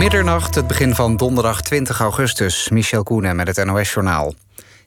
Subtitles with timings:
[0.00, 2.68] Middernacht, het begin van donderdag 20 augustus.
[2.68, 4.34] Michel Koenen met het NOS-journaal.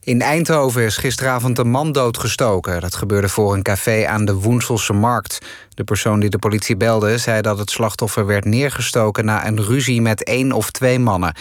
[0.04, 2.82] In Eindhoven is gisteravond een man doodgestoken.
[2.82, 5.40] Dat gebeurde voor een café aan de Woenselse Markt.
[5.74, 9.26] De persoon die de politie belde zei dat het slachtoffer werd neergestoken...
[9.26, 11.36] na een ruzie met één of twee mannen.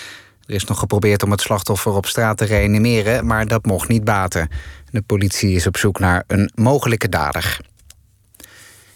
[0.47, 3.27] Er is nog geprobeerd om het slachtoffer op straat te reanimeren...
[3.27, 4.49] maar dat mocht niet baten.
[4.91, 7.61] De politie is op zoek naar een mogelijke dader.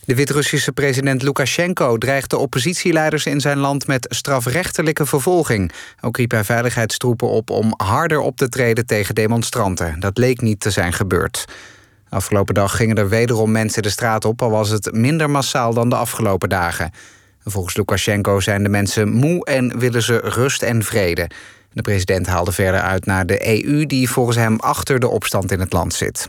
[0.06, 5.72] De Wit-Russische president Lukashenko dreigt de oppositieleiders in zijn land met strafrechtelijke vervolging.
[6.00, 10.00] Ook riep hij veiligheidstroepen op om harder op te treden tegen demonstranten.
[10.00, 11.44] Dat leek niet te zijn gebeurd.
[12.08, 15.88] Afgelopen dag gingen er wederom mensen de straat op, al was het minder massaal dan
[15.88, 16.90] de afgelopen dagen.
[17.44, 21.30] Volgens Lukashenko zijn de mensen moe en willen ze rust en vrede.
[21.72, 25.60] De president haalde verder uit naar de EU, die volgens hem achter de opstand in
[25.60, 26.28] het land zit.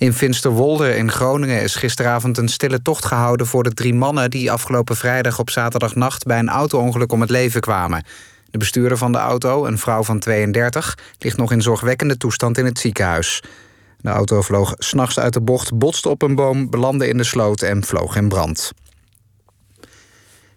[0.00, 4.50] In Finsterwolde in Groningen is gisteravond een stille tocht gehouden voor de drie mannen die
[4.50, 8.04] afgelopen vrijdag op zaterdagnacht bij een auto-ongeluk om het leven kwamen.
[8.50, 12.64] De bestuurder van de auto, een vrouw van 32, ligt nog in zorgwekkende toestand in
[12.64, 13.42] het ziekenhuis.
[13.98, 17.62] De auto vloog s'nachts uit de bocht, botste op een boom, belandde in de sloot
[17.62, 18.72] en vloog in brand.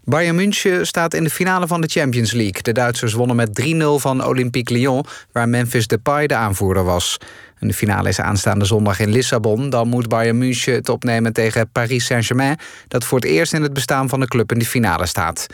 [0.06, 2.62] Bayern München staat in de finale van de Champions League.
[2.62, 7.17] De Duitsers wonnen met 3-0 van Olympique Lyon, waar Memphis Depay de aanvoerder was.
[7.67, 9.69] De finale is aanstaande zondag in Lissabon.
[9.69, 12.58] Dan moet Bayern München het opnemen tegen Paris Saint-Germain...
[12.88, 15.47] dat voor het eerst in het bestaan van de club in de finale staat.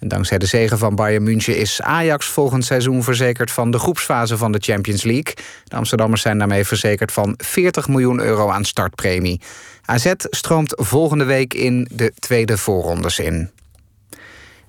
[0.00, 4.52] Dankzij de zegen van Bayern München is Ajax volgend seizoen verzekerd van de groepsfase van
[4.52, 5.34] de Champions League.
[5.64, 9.40] De Amsterdammers zijn daarmee verzekerd van 40 miljoen euro aan startpremie.
[9.84, 13.50] AZ stroomt volgende week in de tweede voorrondes in.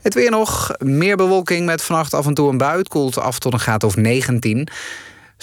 [0.01, 0.71] Het weer nog.
[0.77, 2.77] Meer bewolking met vannacht af en toe een bui.
[2.77, 4.67] Het koelt af tot een graad of 19.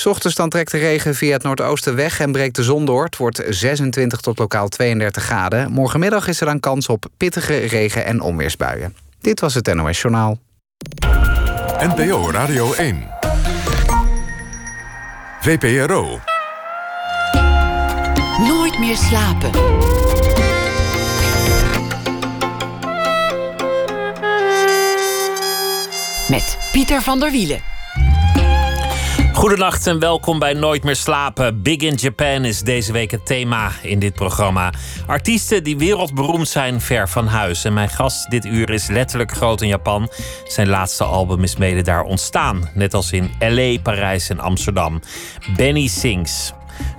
[0.05, 3.05] Ochtends dan trekt de regen via het noordoosten weg en breekt de zon door.
[3.05, 5.71] Het wordt 26 tot lokaal 32 graden.
[5.71, 8.97] Morgenmiddag is er dan kans op pittige regen- en onweersbuien.
[9.21, 10.39] Dit was het NOS Journaal.
[11.79, 13.09] NPO Radio 1.
[15.41, 16.21] VPRO.
[18.39, 19.51] Nooit meer slapen.
[26.29, 27.76] Met Pieter van der Wielen.
[29.37, 31.63] Goedenacht en welkom bij Nooit meer slapen.
[31.63, 34.73] Big in Japan is deze week het thema in dit programma.
[35.07, 37.65] Artiesten die wereldberoemd zijn ver van huis.
[37.65, 40.09] En mijn gast dit uur is letterlijk groot in Japan.
[40.45, 42.71] Zijn laatste album is mede daar ontstaan.
[42.75, 45.01] Net als in LA, Parijs en Amsterdam.
[45.57, 46.53] Benny Sings.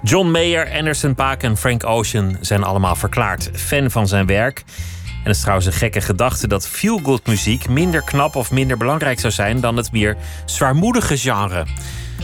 [0.03, 4.63] John Mayer, Anderson Paak en Frank Ocean zijn allemaal verklaard fan van zijn werk.
[5.05, 9.19] En het is trouwens een gekke gedachte dat feel-good muziek minder knap of minder belangrijk
[9.19, 11.65] zou zijn dan het meer zwaarmoedige genre.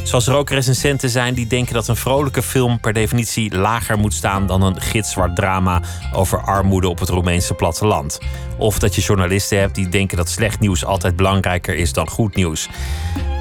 [0.03, 4.13] Zoals er ook recensenten zijn die denken dat een vrolijke film per definitie lager moet
[4.13, 5.81] staan dan een gitzwart drama
[6.13, 8.19] over armoede op het Roemeense platteland.
[8.57, 12.35] Of dat je journalisten hebt die denken dat slecht nieuws altijd belangrijker is dan goed
[12.35, 12.69] nieuws.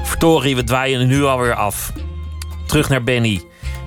[0.03, 1.93] Vertorie, we dwaaien nu alweer af.
[2.65, 3.41] Terug naar Benny.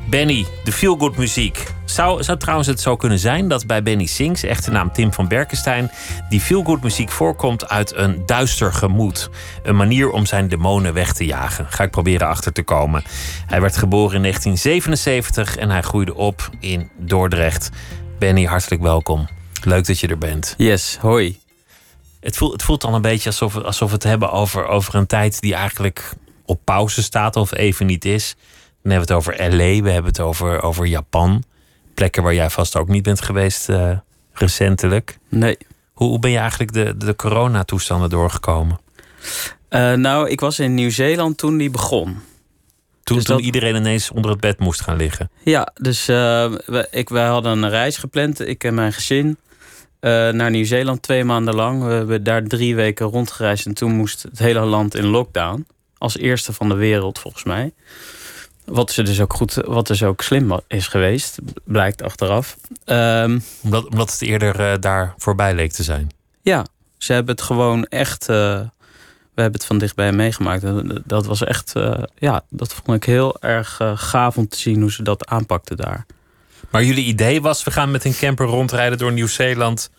[0.06, 1.66] Benny, de feel-good muziek.
[1.84, 5.28] Zou, zou trouwens het zo kunnen zijn dat bij Benny Sings, echte naam Tim van
[5.28, 5.90] Berkenstein,
[6.28, 9.30] die feel-good muziek voorkomt uit een duister gemoed.
[9.62, 11.66] Een manier om zijn demonen weg te jagen.
[11.68, 13.02] Ga ik proberen achter te komen.
[13.46, 17.70] Hij werd geboren in 1977 en hij groeide op in Dordrecht.
[18.18, 19.28] Benny, hartelijk welkom.
[19.64, 20.54] Leuk dat je er bent.
[20.56, 21.38] Yes, hoi.
[22.20, 24.94] Het voelt, het voelt dan een beetje alsof, we- alsof we het hebben over, over
[24.94, 26.12] een tijd die eigenlijk
[26.44, 28.36] op pauze staat of even niet is.
[28.86, 31.42] Dan hebben we het over LA, we hebben het over, over Japan.
[31.94, 33.90] Plekken waar jij vast ook niet bent geweest eh,
[34.32, 35.18] recentelijk.
[35.28, 35.56] Nee.
[35.92, 38.78] Hoe, hoe ben je eigenlijk de, de coronatoestanden doorgekomen?
[39.68, 42.16] Eh, nou, ik was in Nieuw-Zeeland toen die begon.
[43.02, 45.30] Toen, Dus toen dat- iedereen ineens onder het bed moest gaan liggen.
[45.42, 49.38] Ja, dus eh, we, ik, wij hadden een reis gepland, ik en mijn gezin,
[50.00, 51.82] naar Nieuw-Zeeland twee maanden lang.
[51.84, 55.66] We hebben daar drie weken rondgereisd en toen moest het hele land in lockdown.
[55.98, 57.72] Als eerste van de wereld, volgens mij.
[58.66, 62.56] Wat, ze dus ook goed, wat dus ook slim is geweest, blijkt achteraf.
[62.84, 66.10] Ehm, Omdat, omdat het eerder eh, daar voorbij leek te zijn.
[66.42, 66.66] Ja,
[66.98, 68.28] ze hebben het gewoon echt.
[68.28, 68.36] eh,
[69.34, 70.64] we hebben het van dichtbij meegemaakt.
[71.08, 71.72] Dat was echt.
[71.74, 75.76] eh, ja, dat vond ik heel erg gaaf om te zien hoe ze dat aanpakten
[75.76, 76.06] daar.
[76.70, 79.90] Maar jullie idee was, we gaan met een camper rondrijden door Nieuw-Zeeland.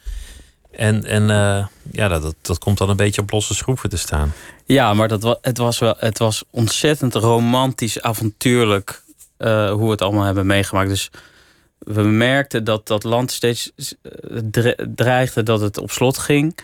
[0.78, 4.34] En, en eh, ja, dat, dat, komt dan een beetje op losse schroeven te staan.
[4.66, 9.02] Ja, maar dat het, was wel, het was ontzettend romantisch, avontuurlijk.
[9.38, 10.90] eh, hoe we het allemaal hebben meegemaakt.
[10.90, 11.10] Dus
[11.80, 16.58] we merkten dat dat land steeds eh, dre- dreigde dat het op slot ging.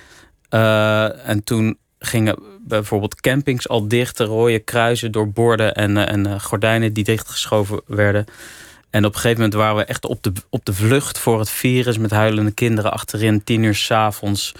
[0.49, 2.35] En toen gingen
[2.67, 8.25] bijvoorbeeld campings al dicht, de rode kruisen door borden en, en gordijnen die dichtgeschoven werden.
[8.93, 11.49] En op een gegeven moment waren we echt op de, op de vlucht voor het
[11.49, 14.51] virus met huilende kinderen achterin, tien uur s'avonds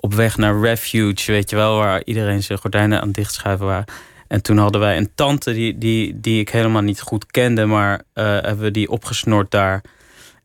[0.00, 3.84] op weg naar Refuge, weet je wel, waar iedereen zijn gordijnen aan het dichtschuiven waren.
[4.26, 7.92] En toen hadden wij een tante die, die, die ik helemaal niet goed kende, maar
[7.92, 9.82] uh, hebben we die opgesnord daar.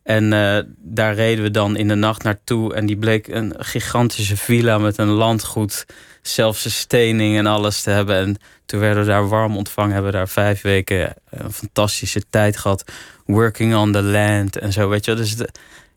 [0.04, 2.74] En uh, daar reden we dan in de nacht naartoe.
[2.74, 5.86] En die bleek een gigantische villa met een landgoed,
[6.22, 8.16] zelfsustaining en alles te hebben.
[8.16, 12.58] En toen werden we daar warm ontvangen, hebben we daar vijf weken een fantastische tijd
[12.58, 12.92] gehad.
[13.26, 15.14] Working on the land en zo, weet je.
[15.14, 15.50] Dus de,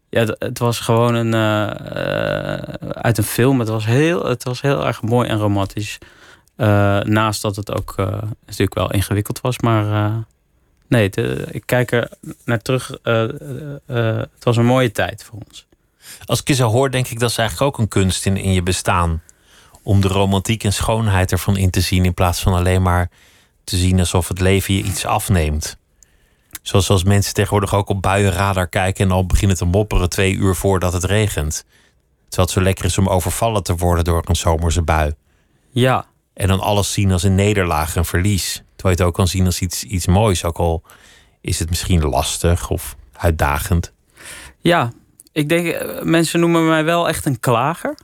[0.08, 1.67] ja, het was gewoon een, uh,
[2.93, 3.58] uit een film.
[3.58, 5.99] Het was heel, het was heel erg mooi en romantisch.
[6.56, 7.94] Uh, naast dat het ook
[8.46, 10.12] natuurlijk wel ingewikkeld was, maar
[10.88, 11.11] nee,
[11.50, 12.11] ik kijk er
[12.44, 12.99] naar terug.
[13.87, 15.67] het was een mooie tijd voor ons.
[16.25, 18.52] Als ik je zo hoor, denk ik dat is eigenlijk ook een kunst in, in
[18.52, 19.22] je bestaan.
[19.82, 23.11] Om de romantiek en schoonheid ervan in te zien, in plaats van alleen maar
[23.64, 25.79] te zien alsof het leven je iets afneemt.
[26.67, 30.55] Zoals als mensen tegenwoordig ook op buienradar kijken en al beginnen te mopperen twee uur
[30.55, 31.65] voordat het regent.
[32.29, 35.15] Terwijl het zo lekker is om overvallen te worden door een zomerse bui.
[35.71, 36.07] Ja.
[36.35, 38.53] En dan alles zien als een nederlaag, een verlies.
[38.53, 40.83] Terwijl je het ook kan zien als iets, iets moois, ook al
[41.41, 43.93] is het misschien lastig of uitdagend.
[44.59, 44.93] Ja,
[45.33, 47.99] ik denk, eh, mensen noemen mij wel echt een klager.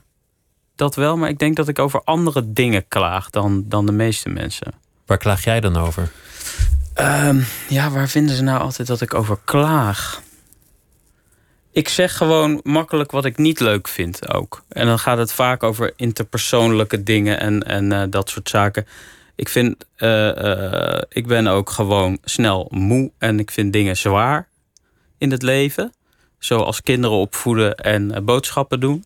[0.75, 4.29] Dat wel, maar ik denk dat ik over andere dingen klaag dan, dan de meeste
[4.29, 4.73] mensen.
[5.05, 6.11] Waar klaag jij dan over?
[7.01, 10.21] Um, ja, waar vinden ze nou altijd dat ik over klaag?
[11.71, 14.63] Ik zeg gewoon makkelijk wat ik niet leuk vind ook.
[14.69, 18.87] En dan gaat het vaak over interpersoonlijke dingen en, en uh, dat soort zaken.
[19.35, 24.47] Ik vind, uh, uh, ik ben ook gewoon snel moe en ik vind dingen zwaar
[25.17, 25.93] in het leven.
[26.39, 29.05] Zoals kinderen opvoeden en boodschappen doen.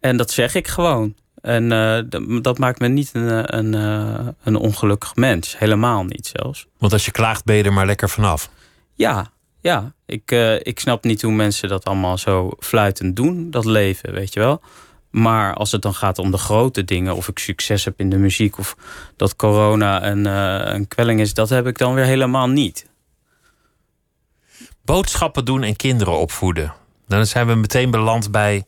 [0.00, 1.14] En dat zeg ik gewoon.
[1.42, 1.98] En uh,
[2.42, 5.58] dat maakt me niet een, eh, een, uh, een ongelukkig mens.
[5.58, 6.66] Helemaal niet zelfs.
[6.78, 8.50] Want als je klaagt, ben je er maar lekker vanaf.
[8.94, 9.30] Ja,
[9.60, 9.92] ja.
[10.06, 14.32] Ik, uh, ik snap niet hoe mensen dat allemaal zo fluitend doen, dat leven, weet
[14.32, 14.60] je wel.
[15.10, 18.18] Maar als het dan gaat om de grote dingen, of ik succes heb in de
[18.18, 18.76] muziek, of
[19.16, 20.24] dat corona een,
[20.74, 22.86] een kwelling is, dat heb ik dan weer helemaal niet.
[24.84, 26.72] Boodschappen doen en kinderen opvoeden.
[27.06, 28.64] Dan zijn we meteen beland bij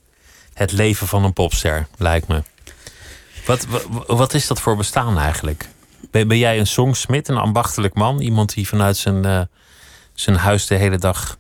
[0.55, 2.43] het leven van een popster, lijkt me.
[3.47, 3.67] Wat,
[4.07, 5.69] wat, is dat voor bestaan eigenlijk?
[6.11, 8.21] Ben, ben, jij een songsmid, een ambachtelijk man?
[8.21, 9.41] Iemand die vanuit zijn, uh,
[10.13, 11.39] zijn huis de hele dag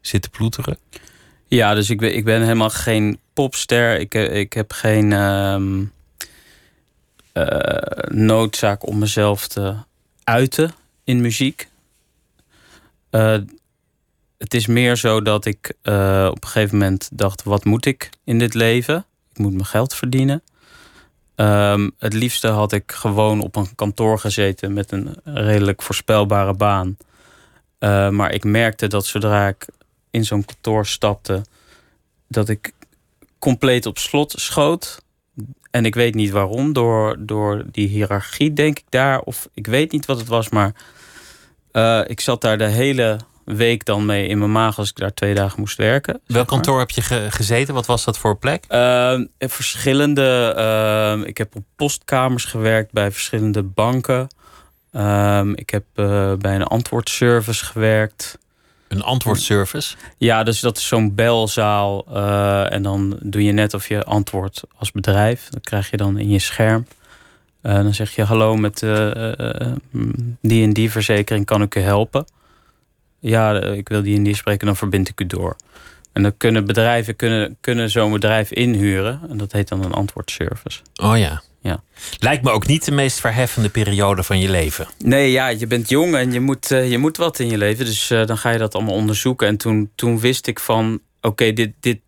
[0.00, 0.78] zit te ploeteren?
[1.46, 4.00] Ja, dus ik ben, ik ben helemaal geen popster.
[4.00, 5.56] Ik, ik heb geen uh,
[7.34, 9.74] uh, noodzaak om mezelf te
[10.24, 10.74] uiten
[11.04, 11.68] in muziek.
[14.38, 15.72] Het is meer zo dat ik
[16.30, 19.04] op een gegeven moment dacht: wat moet ik in dit leven?
[19.32, 20.42] Ik moet mijn geld verdienen.
[21.36, 26.96] Um, het liefste had ik gewoon op een kantoor gezeten met een redelijk voorspelbare baan.
[27.80, 29.66] Uh, maar ik merkte dat zodra ik
[30.10, 31.44] in zo'n kantoor stapte,
[32.28, 32.72] dat ik
[33.38, 35.02] compleet op slot schoot.
[35.70, 39.20] En ik weet niet waarom, door, door die hiërarchie denk ik daar.
[39.20, 40.74] Of ik weet niet wat het was, maar
[41.72, 45.14] uh, ik zat daar de hele week dan mee in mijn maag als ik daar
[45.14, 46.20] twee dagen moest werken.
[46.26, 47.74] Welk kantoor heb je ge gezeten?
[47.74, 48.64] Wat was dat voor plek?
[48.68, 50.54] Uh, verschillende.
[51.18, 54.28] Uh, ik heb op postkamers gewerkt bij verschillende banken.
[54.92, 58.38] Uh, ik heb uh, bij een antwoordservice gewerkt.
[58.88, 59.96] Een antwoordservice?
[60.16, 62.04] Ja, dus dat is zo'n belzaal.
[62.10, 65.48] Uh, en dan doe je net of je antwoordt als bedrijf.
[65.50, 66.86] Dat krijg je dan in je scherm.
[67.62, 68.78] Uh, dan zeg je hallo met
[70.40, 72.24] die en die verzekering, kan ik u helpen?
[73.18, 75.56] Ja, ik wil die en die spreken, dan verbind ik u door.
[76.16, 79.20] En dan kunnen bedrijven kunnen, kunnen zo'n bedrijf inhuren.
[79.28, 80.80] En dat heet dan een antwoordservice.
[80.94, 81.42] Oh ja.
[81.60, 81.82] ja.
[82.18, 84.86] Lijkt me ook niet de meest verheffende periode van je leven.
[84.98, 87.84] Nee, ja, je bent jong en je moet, uh, je moet wat in je leven.
[87.84, 89.48] Dus uh, dan ga je dat allemaal onderzoeken.
[89.48, 92.00] En toen, toen wist ik van, oké, okay, dit, dit,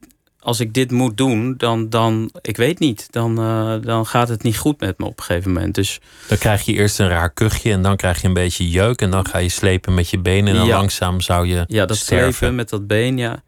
[0.48, 4.42] als ik dit moet doen, dan, dan ik weet niet, dan, uh, dan gaat het
[4.42, 5.74] niet goed met me op een gegeven moment.
[5.74, 9.00] Dus, dan krijg je eerst een raar kuchje en dan krijg je een beetje jeuk
[9.00, 10.76] en dan ga je slepen met je benen en dan ja.
[10.76, 12.34] langzaam zou je Ja, dat sterven.
[12.34, 13.42] slepen met dat been, ja,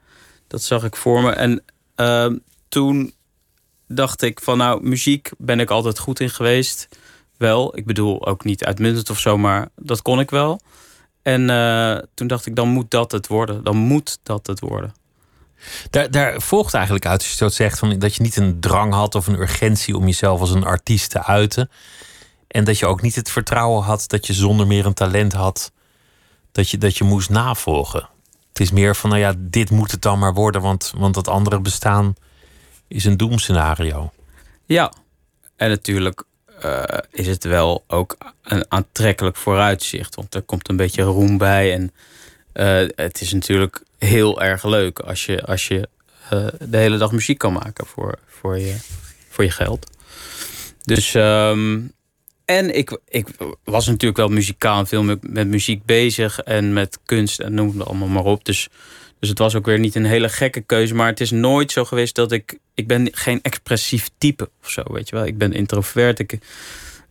[0.47, 1.31] dat zag ik voor me.
[1.31, 1.63] En
[1.97, 2.39] uh,
[2.69, 3.15] toen
[3.89, 6.89] dacht ik van nou, muziek ben ik altijd goed in geweest.
[7.37, 10.61] Wel, ik bedoel ook niet uitmuntend of zo, maar dat kon ik wel.
[11.23, 13.65] En uh, toen dacht ik, dan moet dat het worden.
[13.65, 14.99] Dan moet dat het worden.
[15.91, 18.93] Daar, daar, volgt eigenlijk uit, als je dat zegt, van, dat je niet een drang
[18.93, 21.71] had of een urgentie om jezelf als een artiest te uiten.
[22.49, 25.73] En dat je ook niet het vertrouwen had dat je zonder meer een talent had,
[26.53, 28.09] dat je, dat je moest navolgen.
[28.49, 31.29] Het is meer van, nou ja, dit moet het dan maar worden, want, want dat
[31.29, 32.15] andere bestaan
[32.89, 34.13] is een doemscenario.
[34.65, 34.93] Ja,
[35.57, 36.25] en natuurlijk
[36.65, 41.73] uh, is het wel ook een aantrekkelijk vooruitzicht, want er komt een beetje roem bij
[41.73, 41.93] en
[42.55, 45.89] uh, het is natuurlijk heel erg leuk als je, als je
[46.33, 48.77] uh, de hele dag muziek kan maken voor, voor, je,
[49.29, 49.91] voor je geld.
[50.83, 51.81] Dus, ehm,
[52.45, 53.27] en ik, ik
[53.65, 57.79] was natuurlijk wel muzikaal en veel met, met muziek bezig en met kunst en noem
[57.79, 58.45] het allemaal maar op.
[58.45, 58.69] Dus,
[59.19, 60.95] dus het was ook weer niet een hele gekke keuze.
[60.95, 62.59] Maar het is nooit zo geweest dat ik.
[62.75, 65.27] Ik ben geen expressief type of zo, weet je wel.
[65.27, 66.19] Ik ben introvert.
[66.19, 66.39] Ik,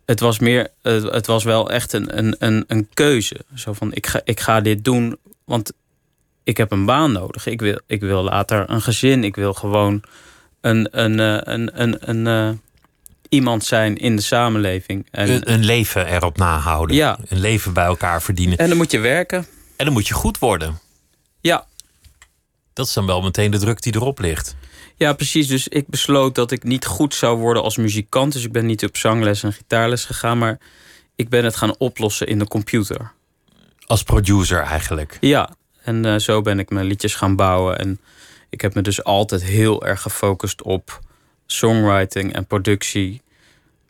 [0.05, 0.67] het was meer.
[0.81, 3.35] Het was wel echt een, een, een, een keuze.
[3.55, 5.73] Zo van: ik ga, ik ga dit doen, want
[6.49, 7.45] ik heb een baan nodig.
[7.45, 9.23] Ik wil, ik wil later een gezin.
[9.23, 10.01] Ik wil gewoon
[10.61, 12.57] een, een, een, eh, een, een, een, uh,
[13.29, 15.07] iemand zijn in de samenleving.
[15.11, 16.95] En, een, een, leven erop nahouden.
[16.95, 17.17] Ja.
[17.27, 18.57] Een leven bij elkaar verdienen.
[18.57, 19.45] En dan moet je werken.
[19.75, 20.79] En dan moet je goed worden.
[21.41, 21.65] Ja.
[22.73, 24.55] Dat is dan wel meteen de druk die erop ligt.
[24.95, 25.47] Ja, precies.
[25.47, 28.33] Dus ik besloot dat ik niet goed zou worden als muzikant.
[28.33, 30.37] Dus ik ben niet op zangles en gitaarles gegaan.
[30.37, 30.59] Maar
[31.15, 33.11] ik ben het gaan oplossen in de computer.
[33.85, 35.17] Als producer eigenlijk?
[35.21, 35.49] Ja,
[35.89, 37.79] en uh, zo ben ik mijn liedjes gaan bouwen.
[37.79, 37.99] En
[38.49, 40.99] ik heb me dus altijd heel erg gefocust op
[41.45, 43.21] songwriting en productie.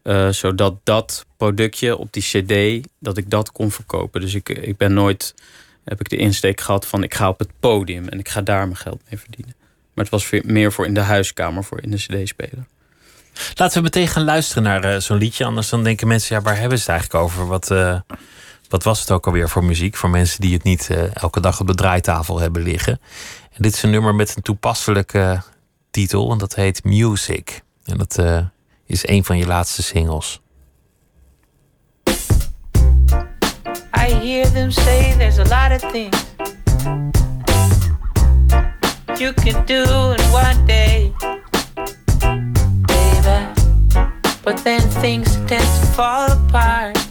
[0.03, 4.21] Uh, zodat dat productje op die cd, dat ik dat kon verkopen.
[4.21, 5.35] Dus ik, ik ben nooit,
[5.83, 8.65] heb ik de insteek gehad van ik ga op het podium en ik ga daar
[8.65, 9.55] mijn geld mee verdienen.
[9.93, 12.65] Maar het was meer voor in de huiskamer, voor in de cd-speler.
[13.55, 15.45] Laten we meteen gaan luisteren naar uh, zo'n liedje.
[15.45, 17.47] Anders dan denken mensen, ja, waar hebben ze het eigenlijk over?
[17.47, 17.71] Wat,
[18.69, 19.95] wat was het ook alweer voor muziek?
[19.95, 22.99] Voor mensen die het niet uh, elke dag op de draaitafel hebben liggen.
[23.51, 25.41] En dit is een nummer met een toepasselijke
[25.91, 26.31] titel.
[26.31, 27.61] En dat heet Music.
[27.83, 28.39] En dat uh,
[28.85, 30.41] is een van je laatste singles.
[33.97, 36.27] I hear them say there's a lot of things
[39.19, 41.11] you can do in one day,
[42.87, 43.53] baby.
[44.43, 45.59] But then things to
[45.93, 47.08] fall apart.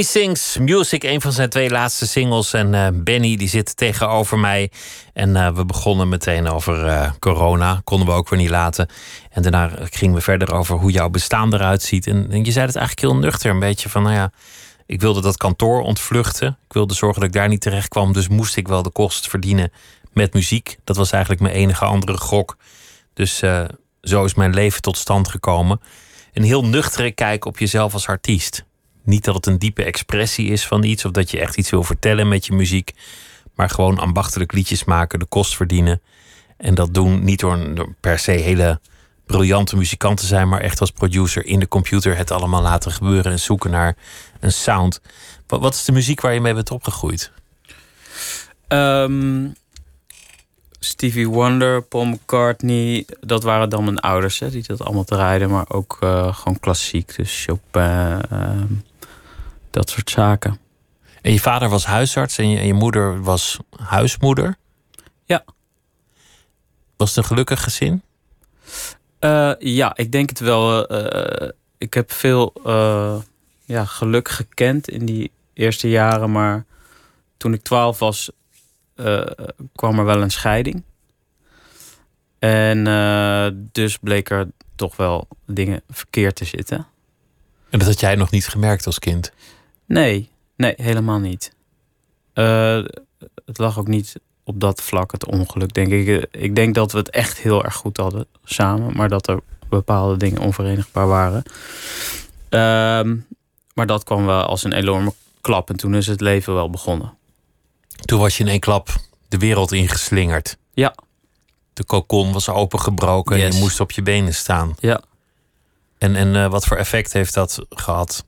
[0.00, 2.52] Benny Sings Music, een van zijn twee laatste singles.
[2.52, 4.70] En uh, Benny die zit tegenover mij.
[5.12, 7.80] En uh, we begonnen meteen over uh, corona.
[7.84, 8.88] Konden we ook weer niet laten.
[9.30, 12.06] En daarna gingen we verder over hoe jouw bestaan eruit ziet.
[12.06, 13.50] En, en, je zei het eigenlijk heel nuchter.
[13.50, 14.32] Een beetje van, nou ja,
[14.86, 16.58] ik wilde dat kantoor ontvluchten.
[16.66, 18.12] Ik wilde zorgen dat ik daar niet terecht kwam.
[18.12, 19.72] Dus moest ik wel de kost verdienen
[20.12, 20.76] met muziek.
[20.84, 22.56] Dat was eigenlijk mijn enige andere gok.
[23.14, 23.38] Dus
[24.00, 25.80] zo is mijn leven tot stand gekomen.
[26.32, 28.68] Een heel nuchtere kijk op jezelf als artiest.
[29.10, 31.82] Niet dat het een diepe expressie is van iets of dat je echt iets wil
[31.82, 32.92] vertellen met je muziek,
[33.54, 36.00] maar gewoon ambachtelijk liedjes maken, de kost verdienen.
[36.56, 38.80] En dat doen niet door, door per se hele
[39.26, 43.32] briljante muzikant te zijn, maar echt als producer in de computer het allemaal laten gebeuren
[43.32, 43.96] en zoeken naar
[44.40, 45.00] een sound.
[45.46, 47.32] Wat, wat is de muziek waar je mee bent opgegroeid?
[48.68, 49.54] Um,
[50.78, 55.68] Stevie Wonder, Paul McCartney, dat waren dan mijn ouders hè, die dat allemaal rijden, maar
[55.68, 58.50] ook uh, gewoon klassiek, dus Chopin, uh,
[59.70, 60.58] dat soort zaken.
[61.22, 64.56] En je vader was huisarts en je, en je moeder was huismoeder?
[65.24, 65.44] Ja.
[66.96, 68.02] Was het een gelukkig gezin?
[69.20, 70.92] Uh, ja, ik denk het wel.
[71.78, 72.52] ik heb veel
[73.64, 76.64] ja, geluk gekend in die eerste jaren, maar
[77.36, 78.30] toen ik twaalf was,
[79.74, 80.82] kwam er wel een scheiding.
[82.38, 82.84] En
[83.72, 86.86] dus bleek er toch wel dingen verkeerd te zitten.
[87.70, 89.32] En dat had jij nog niet gemerkt als kind?
[89.90, 91.52] Nee, nee, helemaal niet.
[92.34, 92.84] Uh,
[93.46, 96.28] het lag ook niet op dat vlak, het ongeluk, denk ik.
[96.30, 100.16] Ik denk dat we het echt heel erg goed hadden samen, maar dat er bepaalde
[100.16, 101.42] dingen onverenigbaar waren.
[102.50, 103.22] Uh,
[103.74, 107.14] maar dat kwam wel als een enorme klap en toen is het leven wel begonnen.
[108.04, 108.88] Toen was je in één klap
[109.28, 110.56] de wereld ingeslingerd.
[110.72, 110.94] Ja.
[111.72, 113.46] De kokon was opengebroken yes.
[113.46, 114.74] en je moest op je benen staan.
[114.78, 115.00] Ja.
[115.98, 118.24] En, en uh, wat voor effect heeft dat gehad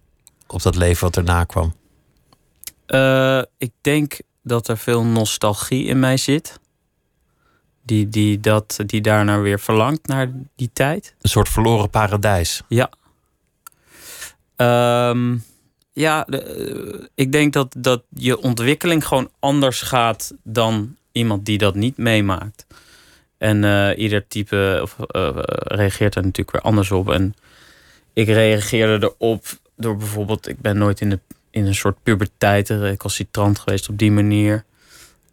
[0.53, 1.75] op dat leven wat erna kwam?
[2.87, 6.61] Uh, ik denk dat er veel nostalgie in mij zit.
[7.85, 11.15] Die, die, dat, die daarnaar weer verlangt, naar die tijd.
[11.21, 12.63] Een soort verloren paradijs.
[12.69, 12.91] Ja.
[15.09, 15.45] Um,
[15.93, 21.75] ja, de, ik denk dat, dat je ontwikkeling gewoon anders gaat dan iemand die dat
[21.75, 22.67] niet meemaakt.
[23.39, 25.31] En uh, ieder type of, uh,
[25.65, 27.11] reageert er natuurlijk weer anders op.
[27.11, 27.35] En
[28.13, 29.47] ik reageerde erop
[29.83, 34.13] door bijvoorbeeld, ik ben nooit in, de, in een soort puberteit recalcitrant geweest op die
[34.13, 34.65] manier.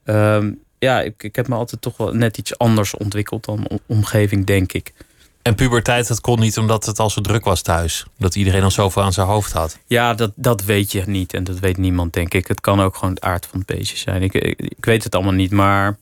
[0.05, 4.45] Um, ja, ik, ik heb me altijd toch wel net iets anders ontwikkeld dan omgeving,
[4.45, 4.93] denk ik.
[5.41, 8.05] En puberteit, dat kon niet omdat het al zo druk was thuis.
[8.17, 9.79] Dat iedereen al zoveel aan zijn hoofd had.
[9.87, 11.33] Ja, dat, dat weet je niet.
[11.33, 12.47] En dat weet niemand, denk ik.
[12.47, 14.21] Het kan ook gewoon het aard van het beestje zijn.
[14.21, 15.51] Ik, ik, ik weet het allemaal niet.
[15.51, 15.97] Maar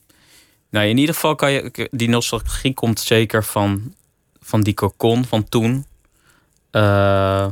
[0.70, 1.88] nou, in ieder geval kan je.
[1.90, 3.94] Die nostalgie komt zeker van,
[4.40, 5.84] van die cocon van toen.
[6.72, 7.46] Uh,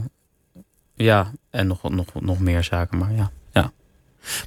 [0.96, 3.30] ja, en nog, nog, nog meer zaken, maar ja.
[3.52, 3.72] ja.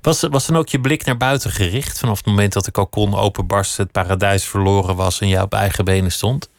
[0.02, 3.16] Was, was dan ook je blik naar buiten gericht vanaf het moment dat de kokon
[3.16, 6.50] openbarstte, het paradijs verloren was en jij op eigen benen stond?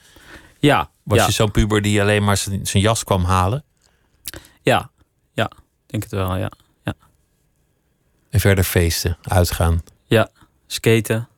[0.58, 0.90] Ja.
[1.02, 1.26] Was ja.
[1.26, 3.64] je zo'n puber die alleen maar zijn jas kwam halen?
[4.62, 4.90] Ja,
[5.32, 5.50] ja,
[5.86, 6.50] denk het wel, ja.
[6.84, 6.94] ja.
[8.30, 9.82] En verder feesten, uitgaan?
[10.06, 10.28] Ja,
[10.66, 11.28] skaten.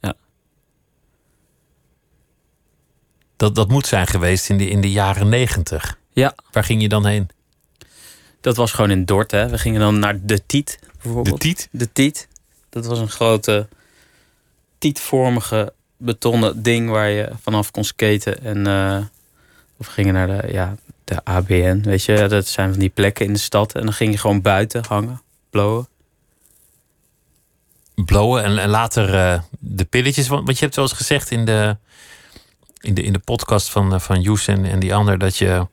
[0.00, 0.14] Ja.
[3.36, 6.00] Dat, dat moet zijn geweest in de, in de jaren negentig.
[6.12, 6.34] Ja.
[6.50, 7.28] Waar ging je dan heen?
[8.40, 9.48] Dat was gewoon in Dort, hè.
[9.48, 11.40] We gingen dan naar de Tiet, bijvoorbeeld.
[11.40, 11.68] De Tiet?
[11.70, 12.28] De Tiet.
[12.70, 13.68] Dat was een grote
[14.78, 18.42] tietvormige betonnen ding waar je vanaf kon skaten.
[18.42, 18.98] En uh,
[19.76, 22.26] we gingen naar de, ja, de ABN, weet je.
[22.28, 23.74] Dat zijn van die plekken in de stad.
[23.74, 25.88] En dan ging je gewoon buiten hangen, blowen.
[27.94, 30.28] Blowen en, en later uh, de pilletjes.
[30.28, 31.76] Want, want je hebt wel eens gezegd in de,
[32.80, 35.18] in de, in de podcast van, uh, van Joes en, en die ander...
[35.18, 35.66] dat je,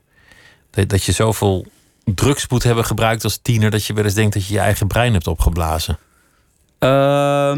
[0.69, 1.65] dat, je zoveel
[2.03, 3.71] drugs moet hebben gebruikt als tiener...
[3.71, 5.97] dat je wel eens denkt dat je je eigen brein hebt opgeblazen.
[6.79, 7.58] Uh,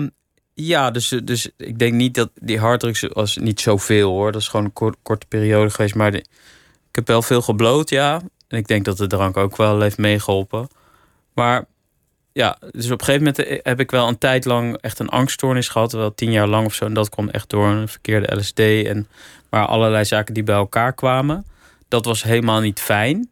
[0.54, 4.32] ja, dus, dus ik denk niet dat die harddrugs was niet zoveel hoor.
[4.32, 5.96] Dat is gewoon een kort, korte periode geweest.
[5.96, 6.26] Maar ik
[6.92, 8.22] heb wel veel gebloot, ja.
[8.48, 10.68] En ik denk dat de drank ook wel heeft meegeholpen.
[11.34, 11.66] Maar
[12.34, 15.70] ja, dus op een gegeven moment heb ik wel een tijd lang echt een angststoornis
[15.70, 15.92] gehad.
[15.92, 16.86] Wel tien jaar lang of zo.
[16.86, 18.60] En dat kwam echt door een verkeerde LSD.
[18.60, 19.08] En,
[19.50, 21.46] maar allerlei zaken die bij elkaar kwamen.
[21.92, 23.30] Dat was helemaal niet fijn.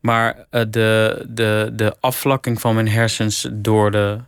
[0.00, 4.18] Maar de, de, de afvlakking van mijn hersens door de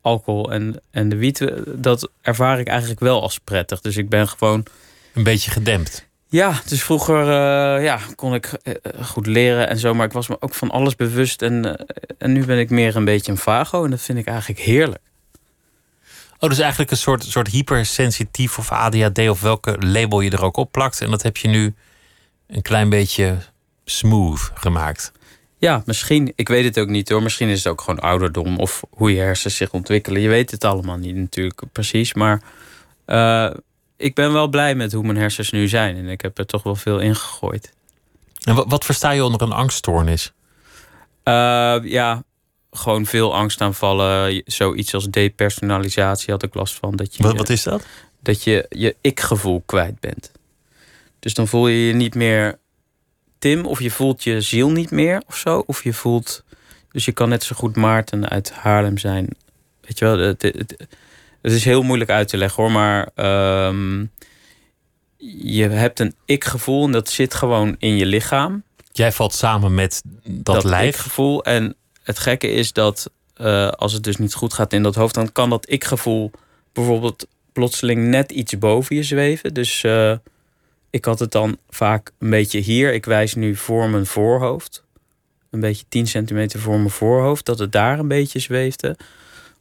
[0.00, 3.80] alcohol en, en de wiet, dat ervaar ik eigenlijk wel als prettig.
[3.80, 4.66] Dus ik ben gewoon.
[5.14, 6.08] Een beetje gedempt.
[6.26, 10.28] Ja, dus vroeger uh, ja, kon ik uh, goed leren en zo, maar ik was
[10.28, 11.42] me ook van alles bewust.
[11.42, 11.86] En,
[12.18, 15.02] en nu ben ik meer een beetje een vago en dat vind ik eigenlijk heerlijk.
[16.38, 20.56] Oh, dus eigenlijk een soort, soort hypersensitief of ADHD of welke label je er ook
[20.56, 21.00] op plakt.
[21.00, 21.74] En dat heb je nu
[22.54, 23.38] een klein beetje
[23.84, 25.12] smooth gemaakt.
[25.58, 26.32] Ja, misschien.
[26.36, 27.22] Ik weet het ook niet hoor.
[27.22, 30.20] Misschien is het ook gewoon ouderdom of hoe je hersens zich ontwikkelen.
[30.20, 32.14] Je weet het allemaal niet natuurlijk precies.
[32.14, 32.42] Maar
[33.06, 33.50] uh,
[33.96, 35.96] ik ben wel blij met hoe mijn hersens nu zijn.
[35.96, 37.72] En ik heb er toch wel veel in gegooid.
[38.44, 40.32] En wat, wat versta je onder een angststoornis?
[41.24, 42.22] Uh, ja,
[42.70, 44.42] gewoon veel angstaanvallen.
[44.44, 46.96] Zoiets als depersonalisatie had ik last van.
[46.96, 47.86] Dat je, wat, wat is dat?
[48.20, 50.32] Dat je je ik-gevoel kwijt bent.
[51.24, 52.58] Dus dan voel je je niet meer
[53.38, 55.64] Tim, of je voelt je ziel niet meer of zo.
[55.66, 56.44] Of je voelt.
[56.90, 59.28] Dus je kan net zo goed Maarten uit Haarlem zijn.
[59.80, 60.86] Weet je wel, het, het,
[61.42, 62.72] het is heel moeilijk uit te leggen hoor.
[62.72, 63.08] Maar
[63.68, 64.10] um,
[65.16, 68.62] je hebt een ik-gevoel en dat zit gewoon in je lichaam.
[68.92, 70.94] Jij valt samen met dat, dat lijf.
[70.94, 71.44] ik-gevoel.
[71.44, 75.14] En het gekke is dat uh, als het dus niet goed gaat in dat hoofd,
[75.14, 76.30] dan kan dat ik-gevoel
[76.72, 79.54] bijvoorbeeld plotseling net iets boven je zweven.
[79.54, 80.14] Dus uh,
[80.94, 82.92] ik had het dan vaak een beetje hier.
[82.92, 84.84] Ik wijs nu voor mijn voorhoofd.
[85.50, 87.44] Een beetje 10 centimeter voor mijn voorhoofd.
[87.44, 88.96] Dat het daar een beetje zweefde.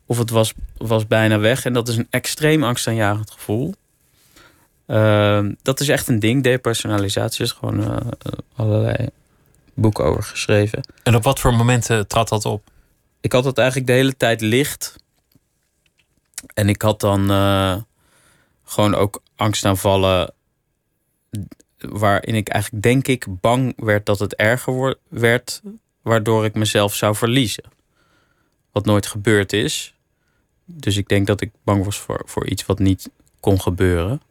[0.06, 1.66] Of het was, was bijna weg.
[1.66, 3.74] En dat is een extreem angstaanjagend gevoel.
[4.88, 6.44] Uh, dat is echt een ding.
[6.44, 7.98] Depersonalisatie is gewoon uh,
[8.56, 9.08] allerlei
[9.74, 10.84] boeken over geschreven.
[11.04, 12.64] En op wat voor momenten trad dat op?
[13.22, 14.96] Ik had het eigenlijk de hele tijd licht.
[16.54, 17.76] En ik had dan uh,
[18.64, 20.34] gewoon ook angstaanvallen
[21.78, 25.62] waarin ik eigenlijk denk ik bang werd dat het erger werd,
[26.02, 27.64] waardoor ik mezelf zou verliezen.
[28.72, 29.94] Wat nooit gebeurd is.
[30.66, 34.22] Dus ik denk dat ik bang was voor, voor iets wat niet kon gebeuren.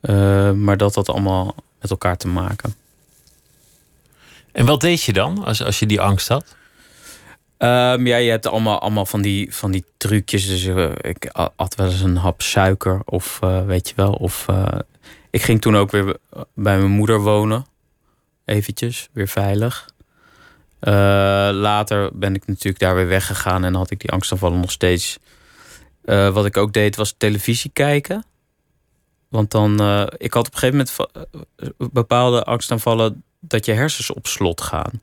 [0.00, 2.74] Uh, maar dat had allemaal met elkaar te maken.
[4.52, 6.56] En wat deed je dan als, als je die angst had?
[7.58, 10.46] Um, ja, je hebt allemaal, allemaal van, die, van die trucjes.
[10.46, 11.26] Dus uh, ik
[11.56, 14.12] at wel eens een hap suiker of uh, weet je wel.
[14.12, 14.46] Of
[15.34, 16.16] ik ging toen ook weer
[16.54, 17.66] bij mijn moeder wonen.
[18.44, 19.88] Eventjes, weer veilig.
[20.80, 20.92] Uh,
[21.52, 25.18] later ben ik natuurlijk daar weer weggegaan en had ik die angstaanvallen nog steeds.
[26.04, 28.24] Uh, wat ik ook deed was televisie kijken.
[29.28, 30.86] Want dan, uh, ik had op een gegeven
[31.78, 35.00] moment bepaalde angstaanvallen dat je hersens op slot gaan.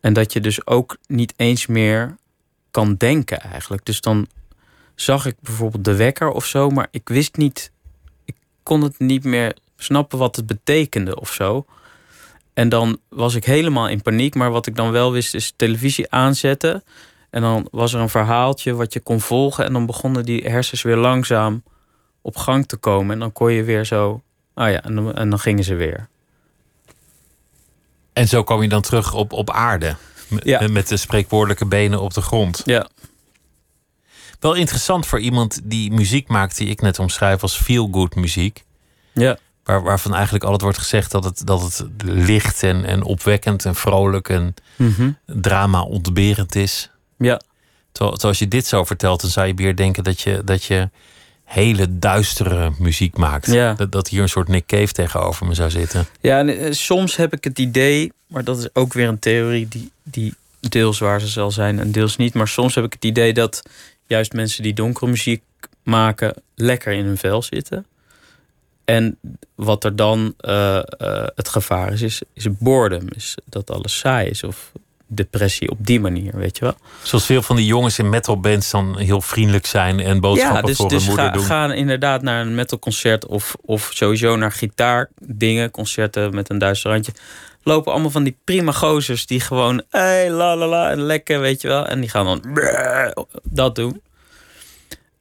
[0.00, 2.16] En dat je dus ook niet eens meer
[2.70, 3.84] kan denken eigenlijk.
[3.84, 4.26] Dus dan
[4.94, 7.70] zag ik bijvoorbeeld de wekker of zo, maar ik wist niet
[8.70, 11.64] kon het niet meer snappen wat het betekende of zo.
[12.54, 14.34] En dan was ik helemaal in paniek.
[14.34, 16.84] Maar wat ik dan wel wist is televisie aanzetten.
[17.30, 19.64] En dan was er een verhaaltje wat je kon volgen.
[19.64, 21.62] En dan begonnen die hersens weer langzaam
[22.22, 23.12] op gang te komen.
[23.12, 24.22] En dan kon je weer zo.
[24.54, 26.08] Ah ja, en dan, en dan gingen ze weer.
[28.12, 29.96] En zo kwam je dan terug op, op aarde.
[30.42, 30.68] Ja.
[30.68, 32.62] Met de spreekwoordelijke benen op de grond.
[32.64, 32.88] Ja.
[34.40, 38.64] Wel interessant voor iemand die muziek maakt, die ik net omschrijf als feel-good muziek.
[39.12, 39.38] Ja.
[39.64, 43.74] Waar, waarvan eigenlijk altijd wordt gezegd dat het, dat het licht en, en opwekkend en
[43.74, 46.90] vrolijk en mm drama ontberend is.
[47.18, 47.40] Ja.
[47.92, 50.90] Terwijl, als je dit zo vertelt, dan zou je weer denken dat je, dat je
[51.44, 53.46] hele duistere muziek maakt.
[53.46, 53.74] Ja.
[53.74, 56.06] Dat, dat hier een soort Nick Cave tegenover me zou zitten.
[56.20, 59.68] Ja, en eh, soms heb ik het idee, maar dat is ook weer een theorie
[59.68, 62.34] die, die deels waar ze zal zijn en deels niet.
[62.34, 63.62] Maar soms heb ik het idee dat
[64.10, 65.42] juist mensen die donkere muziek
[65.82, 67.86] maken lekker in hun vel zitten.
[68.84, 69.18] En
[69.54, 73.08] wat er dan uh, uh, het gevaar is, is, is boredom.
[73.14, 74.72] Is dat alles saai is of
[75.06, 76.74] depressie op die manier, weet je wel.
[77.02, 80.76] Zoals veel van die jongens in metalbands dan heel vriendelijk zijn en boodschappen ja, dus,
[80.76, 81.44] voor dus hun moeder ga, doen.
[81.44, 87.12] gaan inderdaad naar een metalconcert of, of sowieso naar gitaardingen, concerten met een duister randje.
[87.62, 91.60] Lopen allemaal van die prima gozers die gewoon, hey, la la la, en lekker, weet
[91.60, 91.86] je wel.
[91.86, 92.58] En die gaan dan
[93.42, 94.02] dat doen.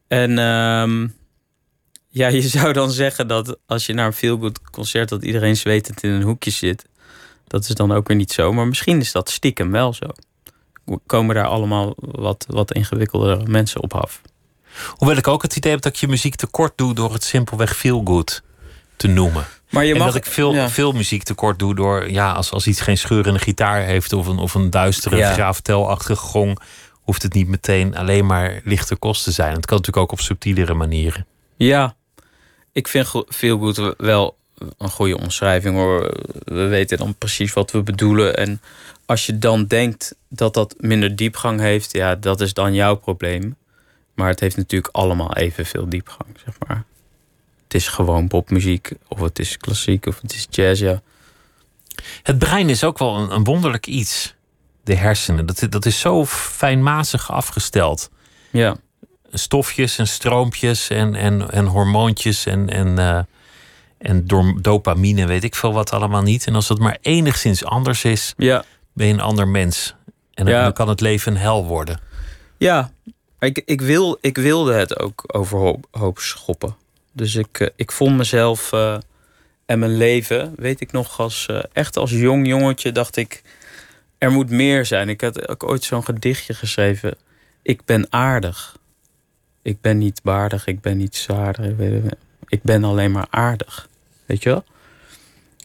[0.07, 1.15] En um,
[2.09, 5.09] ja, je zou dan zeggen dat als je naar een feelgood concert...
[5.09, 6.85] dat iedereen zwetend in een hoekje zit.
[7.47, 8.53] Dat is dan ook weer niet zo.
[8.53, 10.07] Maar misschien is dat stiekem wel zo.
[11.05, 14.21] Komen daar allemaal wat, wat ingewikkeldere mensen op af.
[14.87, 16.93] Hoewel ik ook het idee heb dat ik je muziek tekort doe...
[16.93, 18.41] door het simpelweg feelgood
[18.95, 19.47] te noemen.
[19.69, 20.69] Maar je en dat ik veel, ja.
[20.69, 22.11] veel muziek tekort doe door...
[22.11, 24.13] ja, als, als iets geen scheurende gitaar heeft...
[24.13, 25.33] of een, of een duistere, Ja.
[25.33, 26.59] graaftelachtige gong...
[26.91, 29.53] hoeft het niet meteen alleen maar lichte kost te zijn.
[29.55, 31.25] Het kan natuurlijk ook op subtielere manieren.
[31.55, 31.95] Ja,
[32.71, 34.37] ik vind veel goed wel
[34.77, 36.13] een goede omschrijving hoor.
[36.43, 38.37] We weten dan precies wat we bedoelen.
[38.37, 38.61] En
[39.05, 43.55] als je dan denkt dat dat minder diepgang heeft, ja, dat is dan jouw probleem.
[44.13, 46.83] Maar het heeft natuurlijk allemaal evenveel diepgang, zeg maar.
[47.69, 51.01] Het is gewoon popmuziek, of het is klassiek, of het is jazz, ja.
[52.23, 54.35] Het brein is ook wel een, een wonderlijk iets.
[54.83, 55.45] De hersenen.
[55.45, 58.09] Dat, dat is zo fijnmazig afgesteld.
[58.51, 58.75] Ja,
[59.31, 63.19] Stofjes en stroompjes en, en, en hormoontjes en, en, eh,
[63.97, 66.45] en door dopamine, weet ik veel wat allemaal niet.
[66.47, 69.95] En als het maar enigszins anders is, ja, ben je een ander mens.
[70.33, 70.63] En dan, Ja.
[70.63, 71.99] dan kan het leven een hel worden.
[72.57, 72.91] Ja,
[73.39, 76.75] ik, ik, wil, ik wilde het ook overhoop hoop schoppen.
[77.11, 78.97] Dus ik, eh, ik vond mezelf eh,
[79.65, 83.41] en mijn leven, weet ik nog, als, eh, echt als jong jongetje dacht ik,
[84.17, 85.09] er moet meer zijn.
[85.09, 87.15] Ik had ook ooit zo'n gedichtje geschreven.
[87.61, 88.77] Ik ben aardig.
[89.61, 91.75] Ik ben niet waardig, ik ben niet zwaarder.
[92.47, 93.89] ik ben alleen maar aardig.
[94.25, 94.63] Weet je wel?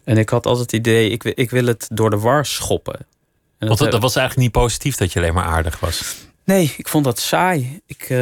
[0.04, 3.06] En ik had altijd het idee, ik, ik wil het door de war schoppen.
[3.58, 6.16] En Want dat, was eigenlijk niet positief dat je alleen maar aardig was.
[6.44, 7.80] Nee, ik vond dat saai.
[7.86, 8.12] Ik,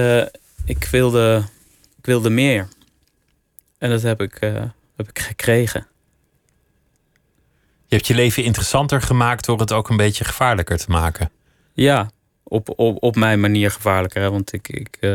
[0.64, 1.42] ik, wilde,
[1.98, 2.68] ik wilde meer.
[3.82, 4.52] En dat heb ik, eh,
[4.96, 5.86] heb ik gekregen.
[7.86, 11.30] Je hebt je leven interessanter gemaakt door het ook een beetje gevaarlijker te maken.
[11.72, 12.10] Ja,
[12.42, 14.22] op, op, op mijn manier gevaarlijker.
[14.22, 14.30] Hè?
[14.30, 15.10] Want ik, ik eh,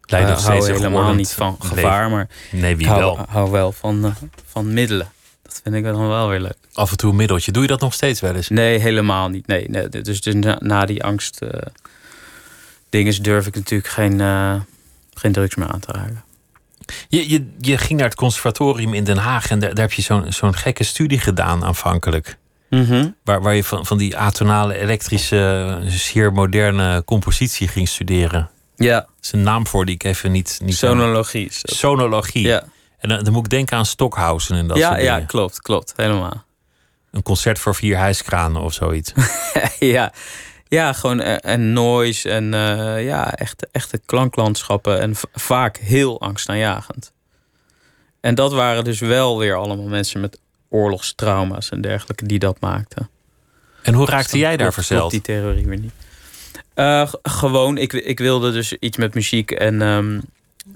[0.00, 1.76] Leidt nog hou helemaal niet van leven.
[1.76, 2.10] gevaar.
[2.10, 3.16] Maar Nee, ik wie hou wel.
[3.16, 5.12] wel, hou wel van, eh, van middelen.
[5.42, 6.56] Dat vind ik dan wel weer leuk.
[6.72, 7.52] Af en toe een middeltje.
[7.52, 8.48] Doe je dat nog steeds wel eens?
[8.48, 9.46] Nee, helemaal niet.
[9.46, 11.60] Nee, nee, dus dus na, na die angst eh
[12.88, 14.60] dinges durf ik natuurlijk geen, eh,
[15.14, 16.24] geen drugs meer aan te raken.
[17.08, 20.02] Je, je, je ging naar het conservatorium in Den Haag en daar, daar heb je
[20.02, 22.38] zo'n zo'n gekke studie gedaan aanvankelijk.
[23.24, 28.50] Waar, waar je van, van die atonale, elektrische, zeer moderne compositie ging studeren.
[28.76, 30.60] Ja, Dat is een naam voor die ik even niet...
[30.62, 31.48] niet sonologie.
[31.50, 32.46] Sonologie.
[32.46, 32.62] Ja,
[32.98, 35.28] En dan, dan moet ik denken aan Stockhausen en dat ja, soort ja, dingen.
[35.28, 35.92] klopt, klopt.
[35.96, 36.44] Helemaal.
[37.10, 39.12] Een concert voor vier hijskranen of zoiets.
[39.78, 40.12] ja.
[40.70, 45.00] Ja, gewoon eh, en noise en eh, ja, echte, echte klanklandschappen.
[45.00, 47.12] En vaak heel angstaanjagend.
[48.20, 53.10] En dat waren dus wel weer allemaal mensen met oorlogstrauma's en dergelijke die dat maakten.
[53.82, 55.10] En hoe raakte jij daar verzeld?
[55.10, 55.92] die theorie weer niet.
[56.74, 60.20] Eh, gewoon, ik, ik wilde dus iets met muziek en ehm,